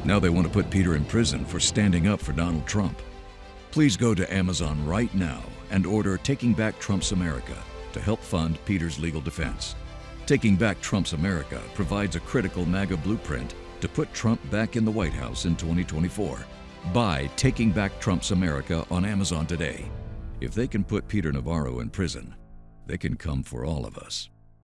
[0.06, 3.02] Now they want to put Peter in prison for standing up for Donald Trump.
[3.72, 7.58] Please go to Amazon right now and order Taking Back Trump's America
[7.92, 9.74] to help fund Peter's legal defense.
[10.28, 14.92] Taking Back Trump's America provides a critical MAGA blueprint to put Trump back in the
[14.92, 16.38] White House in 2024.
[16.94, 19.90] Buy Taking Back Trump's America on Amazon today.
[20.40, 22.36] If they can put Peter Navarro in prison,
[22.86, 24.30] they can come for all of us.